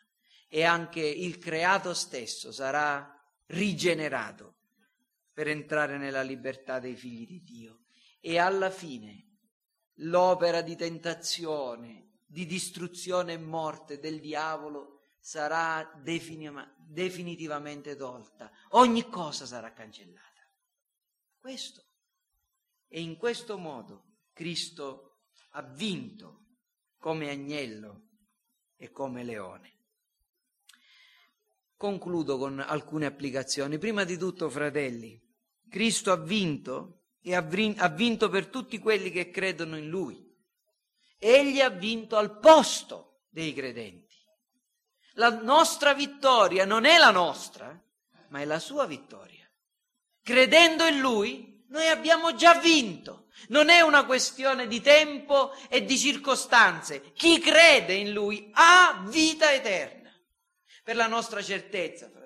e 0.48 0.64
anche 0.64 1.00
il 1.00 1.38
creato 1.38 1.94
stesso 1.94 2.52
sarà 2.52 3.18
rigenerato 3.46 4.56
per 5.32 5.48
entrare 5.48 5.96
nella 5.96 6.22
libertà 6.22 6.78
dei 6.78 6.94
figli 6.94 7.26
di 7.26 7.42
Dio. 7.42 7.80
E 8.20 8.38
alla 8.38 8.70
fine 8.70 9.28
l'opera 9.96 10.60
di 10.60 10.76
tentazione, 10.76 12.20
di 12.26 12.44
distruzione 12.46 13.32
e 13.32 13.38
morte 13.38 13.98
del 13.98 14.20
diavolo 14.20 15.01
sarà 15.22 15.88
definitivamente 16.02 17.94
tolta. 17.94 18.50
Ogni 18.70 19.08
cosa 19.08 19.46
sarà 19.46 19.72
cancellata. 19.72 20.20
Questo 21.38 21.84
e 22.88 23.00
in 23.00 23.16
questo 23.16 23.56
modo 23.56 24.16
Cristo 24.32 25.20
ha 25.50 25.62
vinto 25.62 26.46
come 26.98 27.30
agnello 27.30 28.08
e 28.76 28.90
come 28.90 29.22
leone. 29.22 29.70
Concludo 31.76 32.36
con 32.36 32.58
alcune 32.58 33.06
applicazioni. 33.06 33.78
Prima 33.78 34.04
di 34.04 34.16
tutto, 34.16 34.50
fratelli, 34.50 35.20
Cristo 35.68 36.10
ha 36.10 36.16
vinto 36.16 37.04
e 37.20 37.34
ha 37.34 37.40
vinto 37.40 38.28
per 38.28 38.48
tutti 38.48 38.78
quelli 38.78 39.10
che 39.10 39.30
credono 39.30 39.76
in 39.76 39.88
Lui. 39.88 40.30
Egli 41.18 41.60
ha 41.60 41.70
vinto 41.70 42.16
al 42.16 42.40
posto 42.40 43.26
dei 43.28 43.52
credenti. 43.52 44.01
La 45.14 45.30
nostra 45.30 45.94
vittoria 45.94 46.64
non 46.64 46.84
è 46.84 46.98
la 46.98 47.10
nostra, 47.10 47.78
ma 48.28 48.40
è 48.40 48.44
la 48.44 48.58
sua 48.58 48.86
vittoria. 48.86 49.48
Credendo 50.22 50.86
in 50.86 51.00
Lui, 51.00 51.64
noi 51.68 51.88
abbiamo 51.88 52.34
già 52.34 52.54
vinto. 52.54 53.26
Non 53.48 53.68
è 53.68 53.80
una 53.80 54.04
questione 54.04 54.66
di 54.66 54.80
tempo 54.80 55.52
e 55.68 55.84
di 55.84 55.98
circostanze. 55.98 57.12
Chi 57.12 57.40
crede 57.40 57.94
in 57.94 58.12
Lui 58.12 58.50
ha 58.54 59.02
vita 59.06 59.52
eterna. 59.52 60.10
Per 60.84 60.96
la 60.96 61.06
nostra 61.06 61.42
certezza, 61.42 62.08
fratelli. 62.08 62.22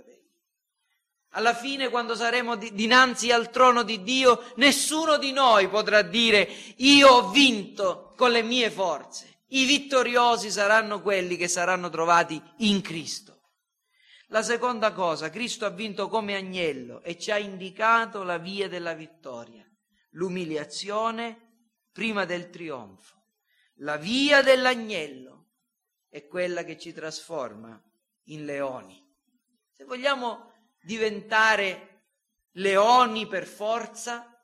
Alla 1.31 1.55
fine, 1.55 1.89
quando 1.89 2.15
saremo 2.15 2.57
dinanzi 2.57 3.31
al 3.31 3.51
trono 3.51 3.83
di 3.83 4.03
Dio, 4.03 4.53
nessuno 4.57 5.17
di 5.17 5.33
noi 5.33 5.69
potrà 5.69 6.03
dire 6.03 6.49
io 6.77 7.09
ho 7.09 7.31
vinto 7.31 8.13
con 8.17 8.31
le 8.31 8.43
mie 8.43 8.71
forze. 8.71 9.36
I 9.49 9.65
vittoriosi 9.65 10.51
saranno 10.51 11.01
quelli 11.01 11.37
che 11.37 11.47
saranno 11.47 11.89
trovati 11.89 12.43
in 12.59 12.81
Cristo. 12.81 13.35
La 14.29 14.43
seconda 14.43 14.93
cosa, 14.93 15.31
Cristo 15.31 15.67
ha 15.67 15.71
vinto 15.71 16.09
come 16.09 16.35
agnello 16.35 17.01
e 17.03 17.17
ci 17.17 17.31
ha 17.31 17.39
indicato 17.39 18.25
la 18.25 18.39
via 18.39 18.69
della 18.69 18.95
vittoria, 18.95 19.65
l'umiliazione 20.11 21.69
prima 21.93 22.25
del 22.25 22.51
trionfo. 22.51 23.15
La 23.81 23.97
via 23.97 24.43
dell'agnello 24.43 25.53
è 26.09 26.27
quella 26.27 26.65
che 26.65 26.77
ci 26.77 26.93
trasforma 26.93 27.81
in 28.25 28.45
leoni. 28.45 29.01
Se 29.71 29.85
vogliamo 29.85 30.53
diventare 30.83 32.05
leoni 32.53 33.29
per 33.29 33.47
forza, 33.47 34.43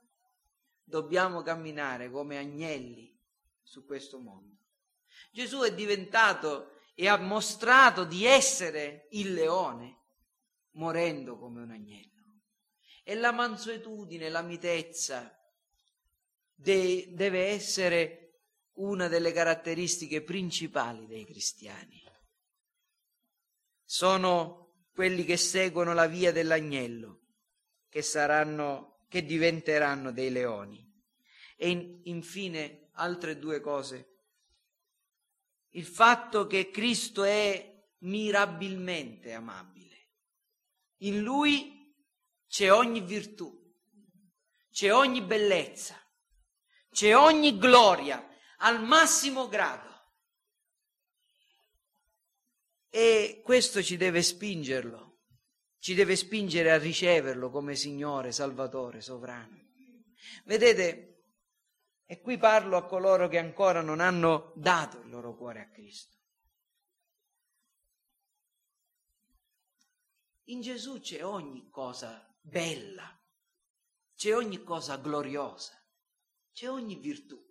dobbiamo 0.84 1.42
camminare 1.42 2.10
come 2.10 2.38
agnelli 2.38 3.18
su 3.62 3.84
questo 3.84 4.20
mondo. 4.20 4.61
Gesù 5.32 5.60
è 5.62 5.74
diventato 5.74 6.72
e 6.94 7.08
ha 7.08 7.16
mostrato 7.16 8.04
di 8.04 8.26
essere 8.26 9.08
il 9.12 9.32
leone, 9.32 10.00
morendo 10.72 11.38
come 11.38 11.62
un 11.62 11.70
agnello. 11.70 12.10
E 13.02 13.14
la 13.14 13.32
mansuetudine, 13.32 14.28
la 14.28 14.42
mitezza 14.42 15.34
de- 16.54 17.08
deve 17.12 17.46
essere 17.46 18.22
una 18.74 19.08
delle 19.08 19.32
caratteristiche 19.32 20.22
principali 20.22 21.06
dei 21.06 21.24
cristiani. 21.24 22.00
Sono 23.84 24.74
quelli 24.92 25.24
che 25.24 25.38
seguono 25.38 25.94
la 25.94 26.06
via 26.06 26.30
dell'agnello, 26.30 27.20
che 27.88 28.02
saranno, 28.02 29.06
che 29.08 29.24
diventeranno 29.24 30.12
dei 30.12 30.30
leoni. 30.30 30.86
E 31.56 31.70
in, 31.70 32.00
infine 32.04 32.90
altre 32.92 33.38
due 33.38 33.60
cose. 33.60 34.11
Il 35.74 35.86
fatto 35.86 36.46
che 36.46 36.70
Cristo 36.70 37.24
è 37.24 37.72
mirabilmente 38.00 39.32
amabile. 39.32 40.10
In 40.98 41.20
lui 41.20 41.94
c'è 42.46 42.70
ogni 42.72 43.00
virtù, 43.00 43.50
c'è 44.70 44.92
ogni 44.92 45.22
bellezza, 45.22 45.98
c'è 46.90 47.16
ogni 47.16 47.58
gloria 47.58 48.26
al 48.58 48.82
massimo 48.84 49.48
grado. 49.48 49.90
E 52.88 53.40
questo 53.42 53.82
ci 53.82 53.96
deve 53.96 54.22
spingerlo, 54.22 55.20
ci 55.78 55.94
deve 55.94 56.14
spingere 56.14 56.70
a 56.70 56.78
riceverlo 56.78 57.50
come 57.50 57.74
Signore, 57.74 58.32
Salvatore, 58.32 59.00
Sovrano. 59.00 59.58
Vedete, 60.44 61.11
e 62.12 62.20
qui 62.20 62.36
parlo 62.36 62.76
a 62.76 62.84
coloro 62.84 63.26
che 63.26 63.38
ancora 63.38 63.80
non 63.80 63.98
hanno 63.98 64.52
dato 64.54 64.98
il 64.98 65.08
loro 65.08 65.34
cuore 65.34 65.62
a 65.62 65.68
Cristo. 65.70 66.18
In 70.48 70.60
Gesù 70.60 71.00
c'è 71.00 71.24
ogni 71.24 71.70
cosa 71.70 72.30
bella, 72.38 73.18
c'è 74.14 74.36
ogni 74.36 74.62
cosa 74.62 74.96
gloriosa, 74.98 75.72
c'è 76.52 76.68
ogni 76.68 76.96
virtù. 76.96 77.42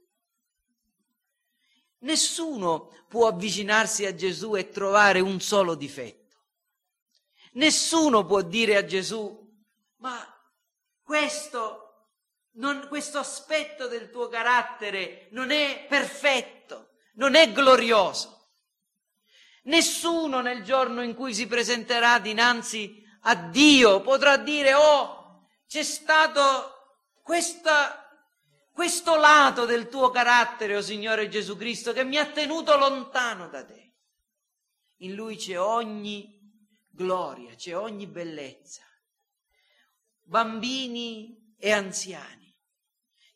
Nessuno 2.02 3.06
può 3.08 3.26
avvicinarsi 3.26 4.06
a 4.06 4.14
Gesù 4.14 4.56
e 4.56 4.70
trovare 4.70 5.22
un 5.22 5.40
solo 5.40 5.74
difetto. 5.74 6.38
Nessuno 7.54 8.28
può 8.28 8.44
dire 8.44 8.76
a 8.76 8.86
Gesù, 8.86 9.60
ma 9.96 10.24
questo, 11.02 11.91
non, 12.54 12.88
questo 12.88 13.18
aspetto 13.18 13.88
del 13.88 14.10
tuo 14.10 14.28
carattere 14.28 15.28
non 15.32 15.52
è 15.52 15.86
perfetto, 15.88 16.92
non 17.16 17.36
è 17.36 17.52
glorioso. 17.52 18.50
Nessuno 19.64 20.42
nel 20.42 20.64
giorno 20.64 21.02
in 21.04 21.14
cui 21.14 21.34
si 21.34 21.48
presenterà 21.48 22.20
dinanzi 22.20 23.04
a 23.22 23.36
Dio 23.36 24.02
potrà 24.02 24.38
dire, 24.38 24.74
oh, 24.74 25.48
c'è 25.68 25.84
stato 25.84 27.00
questa 27.22 28.02
questo 28.72 29.16
lato 29.16 29.66
del 29.66 29.90
tuo 29.90 30.10
carattere, 30.10 30.76
o 30.76 30.80
oh 30.80 30.82
Signore 30.82 31.28
Gesù 31.28 31.56
Cristo, 31.56 31.94
che 31.94 32.04
mi 32.04 32.18
ha 32.18 32.26
tenuto 32.26 32.78
lontano 32.78 33.48
da 33.48 33.64
te. 33.64 33.94
In 35.02 35.14
lui 35.14 35.36
c'è 35.36 35.60
ogni 35.60 36.40
gloria, 36.90 37.54
c'è 37.54 37.76
ogni 37.76 38.08
bellezza. 38.08 38.82
Bambini 40.24 41.56
e 41.60 41.72
anziani, 41.72 42.41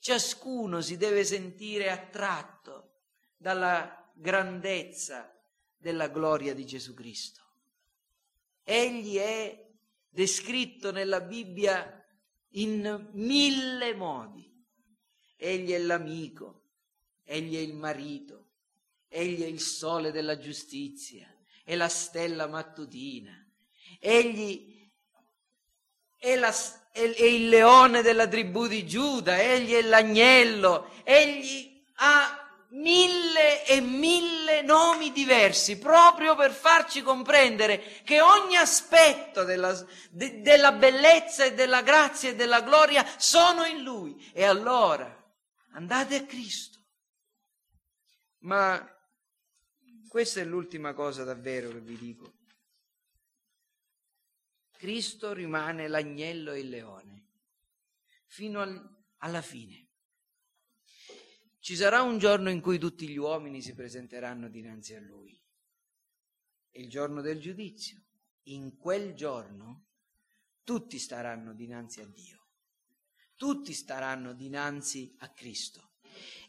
ciascuno 0.05 0.81
si 0.81 0.97
deve 0.97 1.23
sentire 1.23 1.89
attratto 1.89 2.91
dalla 3.37 4.07
grandezza 4.13 5.35
della 5.75 6.09
gloria 6.09 6.53
di 6.53 6.63
Gesù 6.63 6.93
Cristo. 6.93 7.41
Egli 8.61 9.15
è 9.15 9.67
descritto 10.07 10.91
nella 10.91 11.21
Bibbia 11.21 12.05
in 12.49 13.09
mille 13.13 13.95
modi 13.95 14.53
Egli 15.37 15.71
è 15.71 15.79
l'amico, 15.79 16.65
egli 17.23 17.55
è 17.55 17.59
il 17.59 17.73
marito, 17.73 18.51
egli 19.07 19.41
è 19.41 19.47
il 19.47 19.59
sole 19.59 20.11
della 20.11 20.37
giustizia, 20.37 21.27
è 21.63 21.75
la 21.75 21.89
stella 21.89 22.47
mattutina, 22.47 23.33
egli 23.99 24.87
è, 26.15 26.35
la, 26.37 26.53
è, 26.95 27.23
il 27.23 27.49
leone 27.49 28.01
della 28.01 28.27
tribù 28.27 28.67
di 28.67 28.85
Giuda, 28.85 29.37
egli 29.41 29.73
è 29.73 29.81
l'agnello, 29.81 30.91
egli 31.03 31.83
ha 31.95 32.39
mille 32.69 33.65
e 33.65 33.81
mille 33.81 34.61
nomi 34.61 35.11
diversi 35.11 35.77
proprio 35.77 36.35
per 36.35 36.51
farci 36.51 37.01
comprendere 37.01 38.01
che 38.03 38.21
ogni 38.21 38.55
aspetto 38.55 39.43
della, 39.43 39.77
de, 40.09 40.41
della 40.41 40.71
bellezza 40.71 41.43
e 41.43 41.53
della 41.53 41.81
grazia 41.81 42.29
e 42.29 42.35
della 42.35 42.61
gloria 42.61 43.05
sono 43.17 43.65
in 43.65 43.81
lui. 43.81 44.31
E 44.33 44.43
allora 44.43 45.23
Andate 45.75 46.15
a 46.15 46.25
Cristo. 46.25 46.79
Ma 48.39 48.81
questa 50.07 50.39
è 50.39 50.45
l'ultima 50.45 50.93
cosa 50.93 51.25
davvero 51.25 51.69
che 51.69 51.81
vi 51.81 51.97
dico. 51.97 52.33
Cristo 54.85 55.33
rimane 55.33 55.87
l'agnello 55.87 56.51
e 56.51 56.59
il 56.59 56.69
leone 56.69 57.25
fino 58.27 58.61
al, 58.61 59.03
alla 59.17 59.41
fine. 59.41 59.87
Ci 61.57 61.75
sarà 61.75 62.03
un 62.03 62.19
giorno 62.19 62.51
in 62.51 62.61
cui 62.61 62.77
tutti 62.77 63.07
gli 63.07 63.17
uomini 63.17 63.63
si 63.63 63.73
presenteranno 63.73 64.47
dinanzi 64.47 64.93
a 64.93 64.99
Lui. 64.99 65.35
È 66.69 66.77
il 66.77 66.87
giorno 66.87 67.21
del 67.21 67.39
giudizio. 67.39 67.99
In 68.43 68.77
quel 68.77 69.15
giorno 69.15 69.87
tutti 70.63 70.99
staranno 70.99 71.55
dinanzi 71.55 72.01
a 72.01 72.05
Dio 72.05 72.43
tutti 73.37 73.73
staranno 73.73 74.33
dinanzi 74.33 75.13
a 75.19 75.29
Cristo 75.29 75.95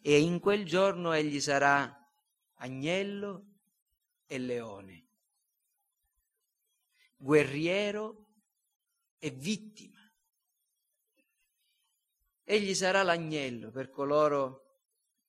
e 0.03 0.20
in 0.20 0.39
quel 0.39 0.64
giorno 0.64 1.12
egli 1.12 1.41
sarà 1.41 2.09
agnello 2.59 3.55
e 4.26 4.39
leone, 4.39 5.07
guerriero 7.16 8.26
e 9.19 9.31
vittima. 9.31 10.01
Egli 12.45 12.75
sarà 12.75 13.03
l'agnello 13.03 13.71
per 13.71 13.91
coloro 13.91 14.67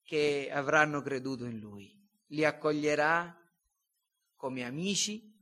che 0.04 0.50
avranno 0.52 1.02
creduto 1.02 1.46
in 1.46 1.60
lui. 1.60 1.94
Li 2.28 2.46
accoglierà 2.46 3.36
come 4.36 4.64
amici, 4.64 5.36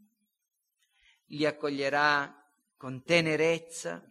li 1.25 1.45
accoglierà 1.45 2.33
con 2.77 3.03
tenerezza, 3.03 4.03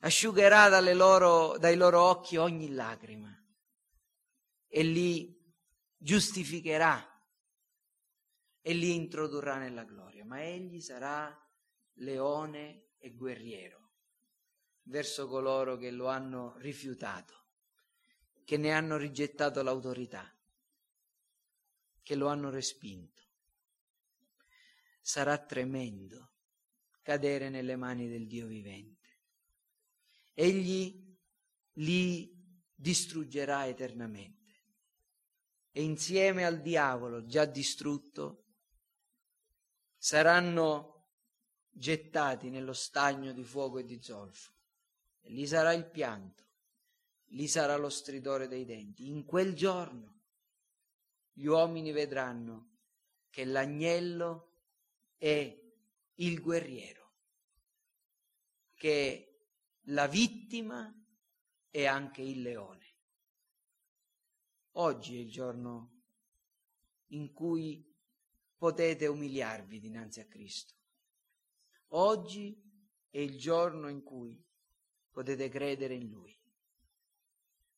asciugherà 0.00 0.80
loro, 0.94 1.58
dai 1.58 1.76
loro 1.76 2.02
occhi 2.02 2.36
ogni 2.36 2.70
lacrima 2.70 3.32
e 4.68 4.82
li 4.82 5.36
giustificherà 5.96 7.04
e 8.60 8.72
li 8.72 8.94
introdurrà 8.94 9.58
nella 9.58 9.84
gloria, 9.84 10.24
ma 10.24 10.42
egli 10.42 10.80
sarà 10.80 11.34
leone 11.96 12.90
e 12.98 13.12
guerriero 13.14 13.92
verso 14.84 15.26
coloro 15.26 15.76
che 15.76 15.90
lo 15.90 16.08
hanno 16.08 16.56
rifiutato, 16.58 17.46
che 18.44 18.56
ne 18.56 18.72
hanno 18.72 18.96
rigettato 18.96 19.62
l'autorità, 19.62 20.32
che 22.02 22.14
lo 22.14 22.28
hanno 22.28 22.50
respinto. 22.50 23.22
Sarà 25.00 25.38
tremendo 25.38 26.32
cadere 27.02 27.48
nelle 27.48 27.76
mani 27.76 28.08
del 28.08 28.26
Dio 28.26 28.46
vivente 28.46 28.96
egli 30.38 31.02
li 31.74 32.30
distruggerà 32.74 33.66
eternamente. 33.66 34.34
E 35.72 35.82
insieme 35.82 36.44
al 36.44 36.60
diavolo 36.60 37.24
già 37.24 37.46
distrutto 37.46 38.44
saranno 39.96 40.95
gettati 41.78 42.48
nello 42.48 42.72
stagno 42.72 43.32
di 43.32 43.44
fuoco 43.44 43.78
e 43.78 43.84
di 43.84 44.00
zolfo. 44.02 44.52
E 45.20 45.30
lì 45.30 45.46
sarà 45.46 45.72
il 45.72 45.86
pianto, 45.86 46.44
lì 47.30 47.46
sarà 47.46 47.76
lo 47.76 47.90
stridore 47.90 48.48
dei 48.48 48.64
denti. 48.64 49.08
In 49.08 49.24
quel 49.24 49.54
giorno 49.54 50.20
gli 51.32 51.46
uomini 51.46 51.92
vedranno 51.92 52.70
che 53.28 53.44
l'agnello 53.44 54.52
è 55.18 55.62
il 56.14 56.40
guerriero, 56.40 57.12
che 58.74 59.40
la 59.88 60.06
vittima 60.06 60.92
e 61.70 61.86
anche 61.86 62.22
il 62.22 62.40
leone. 62.40 62.84
Oggi 64.78 65.16
è 65.16 65.20
il 65.20 65.30
giorno 65.30 66.02
in 67.08 67.32
cui 67.32 67.94
potete 68.56 69.06
umiliarvi 69.06 69.78
dinanzi 69.78 70.20
a 70.20 70.26
Cristo. 70.26 70.75
Oggi 71.88 72.60
è 73.10 73.18
il 73.18 73.38
giorno 73.38 73.88
in 73.88 74.02
cui 74.02 74.42
potete 75.10 75.48
credere 75.48 75.94
in 75.94 76.08
Lui. 76.08 76.36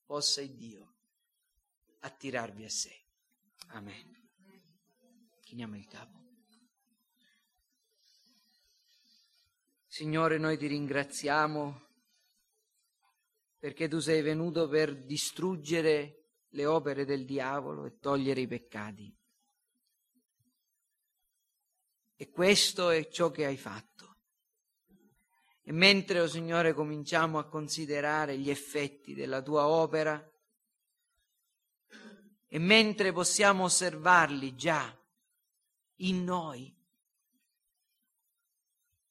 Possa 0.04 0.40
il 0.40 0.54
Dio 0.56 0.94
attirarvi 2.00 2.64
a 2.64 2.70
sé. 2.70 3.04
Amen. 3.68 4.16
Chiniamo 5.42 5.76
il 5.76 5.86
capo. 5.86 6.16
Signore, 9.86 10.38
noi 10.38 10.56
ti 10.56 10.66
ringraziamo 10.66 11.86
perché 13.58 13.88
tu 13.88 13.98
sei 13.98 14.22
venuto 14.22 14.68
per 14.68 15.04
distruggere 15.04 16.34
le 16.50 16.66
opere 16.66 17.04
del 17.04 17.24
diavolo 17.24 17.84
e 17.84 17.98
togliere 17.98 18.42
i 18.42 18.46
peccati. 18.46 19.17
E 22.20 22.30
questo 22.30 22.90
è 22.90 23.06
ciò 23.06 23.30
che 23.30 23.46
hai 23.46 23.56
fatto. 23.56 24.16
E 25.62 25.70
mentre, 25.70 26.18
oh 26.18 26.26
Signore, 26.26 26.74
cominciamo 26.74 27.38
a 27.38 27.46
considerare 27.46 28.36
gli 28.36 28.50
effetti 28.50 29.14
della 29.14 29.40
tua 29.40 29.68
opera, 29.68 30.20
e 32.48 32.58
mentre 32.58 33.12
possiamo 33.12 33.64
osservarli 33.64 34.56
già 34.56 34.92
in 35.98 36.24
noi, 36.24 36.76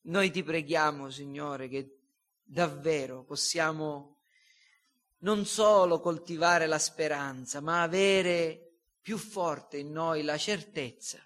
noi 0.01 0.29
ti 0.29 0.43
preghiamo, 0.43 1.09
Signore, 1.09 1.69
che 1.69 1.99
davvero 2.43 3.23
possiamo 3.23 4.17
non 5.19 5.45
solo 5.45 6.01
coltivare 6.01 6.67
la 6.67 6.79
speranza, 6.79 7.61
ma 7.61 7.83
avere 7.83 8.79
più 9.01 9.17
forte 9.17 9.77
in 9.77 9.93
noi 9.93 10.23
la 10.23 10.37
certezza 10.37 11.25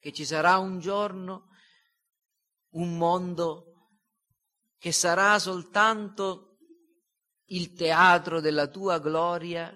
che 0.00 0.12
ci 0.12 0.24
sarà 0.24 0.56
un 0.56 0.80
giorno 0.80 1.48
un 2.70 2.96
mondo 2.96 3.70
che 4.78 4.92
sarà 4.92 5.38
soltanto 5.38 6.58
il 7.46 7.74
teatro 7.74 8.40
della 8.40 8.66
tua 8.66 8.98
gloria 8.98 9.72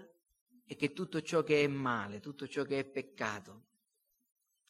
e 0.64 0.77
che 0.77 0.93
tutto 0.93 1.20
ciò 1.20 1.43
che 1.43 1.62
è 1.62 1.66
male, 1.66 2.20
tutto 2.20 2.49
ciò 2.49 2.64
che 2.64 2.79
è 2.79 2.85
peccato, 2.85 3.66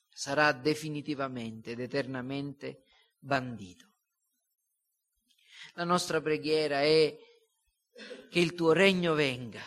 sarà 0.09 0.53
definitivamente 0.53 1.73
ed 1.73 1.81
eternamente 1.81 2.85
bandito. 3.19 3.93
La 5.75 5.85
nostra 5.85 6.21
preghiera 6.21 6.81
è 6.81 7.17
che 8.29 8.41
il 8.41 8.55
tuo 8.55 8.73
regno 8.73 9.15
venga, 9.15 9.63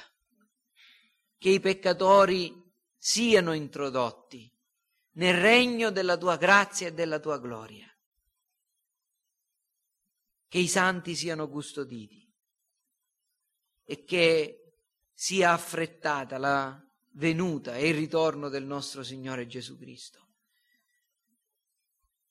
che 1.38 1.50
i 1.50 1.60
peccatori 1.60 2.66
siano 2.98 3.54
introdotti 3.54 4.52
nel 5.18 5.36
regno 5.36 5.91
della 5.91 6.18
tua 6.18 6.38
grazia 6.38 6.88
e 6.88 6.93
della 6.93 7.20
tua 7.20 7.39
gloria, 7.39 7.88
che 10.47 10.57
i 10.59 10.68
santi 10.68 11.15
siano 11.15 11.49
custoditi 11.49 12.26
e 13.84 14.03
che 14.03 14.74
sia 15.13 15.53
affrettata 15.53 16.38
la 16.38 16.80
venuta 17.13 17.76
e 17.76 17.89
il 17.89 17.95
ritorno 17.95 18.47
del 18.49 18.65
nostro 18.65 19.03
Signore 19.03 19.47
Gesù 19.47 19.78
Cristo. 19.78 20.26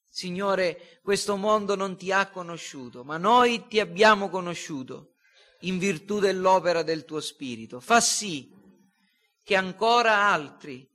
Signore, 0.09 1.01
questo 1.03 1.37
mondo 1.37 1.74
non 1.74 1.97
ti 1.97 2.12
ha 2.12 2.30
conosciuto, 2.30 3.05
ma 3.05 3.18
noi 3.18 3.66
ti 3.66 3.80
abbiamo 3.80 4.30
conosciuto 4.30 5.16
in 5.61 5.78
virtù 5.78 6.20
dell'opera 6.20 6.82
del 6.82 7.05
tuo 7.05 7.20
Spirito. 7.20 7.80
Fa 7.80 8.01
sì 8.01 8.51
che 9.43 9.57
ancora 9.57 10.28
altri, 10.28 10.89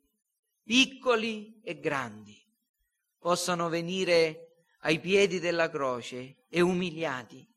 piccoli 0.63 1.59
e 1.63 1.79
grandi, 1.79 2.39
possano 3.17 3.69
venire 3.69 4.65
ai 4.79 4.99
piedi 4.99 5.39
della 5.39 5.69
croce 5.69 6.45
e 6.49 6.61
umiliati 6.61 7.47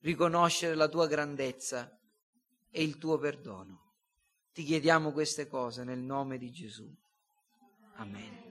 riconoscere 0.00 0.74
la 0.74 0.88
tua 0.88 1.06
grandezza 1.06 1.98
e 2.70 2.82
il 2.82 2.98
tuo 2.98 3.18
perdono. 3.18 3.94
Ti 4.52 4.62
chiediamo 4.62 5.12
queste 5.12 5.46
cose 5.46 5.84
nel 5.84 5.98
nome 5.98 6.38
di 6.38 6.50
Gesù. 6.50 6.92
Amen. 7.96 8.47